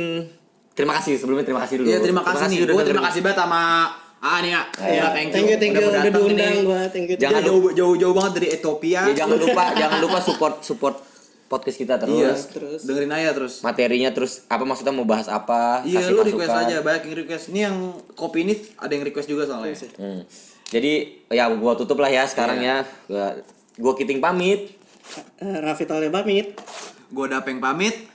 [0.72, 1.86] terima kasih sebelumnya terima kasih dulu.
[1.86, 3.62] Iya terima kasih nih, udah gue terima kasih banget sama
[4.18, 6.80] Ah nih ya, Iya, thank you, thank you, thank you, mau udah datang diundang gua,
[6.88, 7.16] thank you.
[7.20, 9.00] Jangan jauh jauh jauh banget dari Ethiopia.
[9.04, 10.96] Ya, jangan lupa jangan lupa support support
[11.44, 12.16] podcast kita terus.
[12.16, 12.80] Iya, terus.
[12.82, 13.60] dengerin aja terus.
[13.60, 15.84] Materinya terus apa maksudnya mau bahas apa?
[15.84, 17.44] Iya, kasih lu request aja, banyak yang request.
[17.52, 17.76] Ini yang
[18.14, 19.76] kopi ini ada yang request juga soalnya.
[20.00, 20.24] Hmm.
[20.74, 22.82] Jadi ya gua tutup lah ya sekarang iya.
[22.82, 22.90] ya.
[23.06, 23.26] Gua
[23.78, 24.74] gua Kiting pamit.
[25.38, 26.58] Eh, Raffi Tole pamit.
[27.14, 28.10] Gua Dapeng pamit.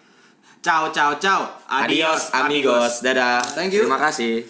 [0.59, 1.47] Ciao ciao ciao.
[1.71, 2.99] Adios, amigos.
[2.99, 3.39] Dadah.
[3.55, 3.87] Thank you.
[3.87, 4.43] Terima kasih.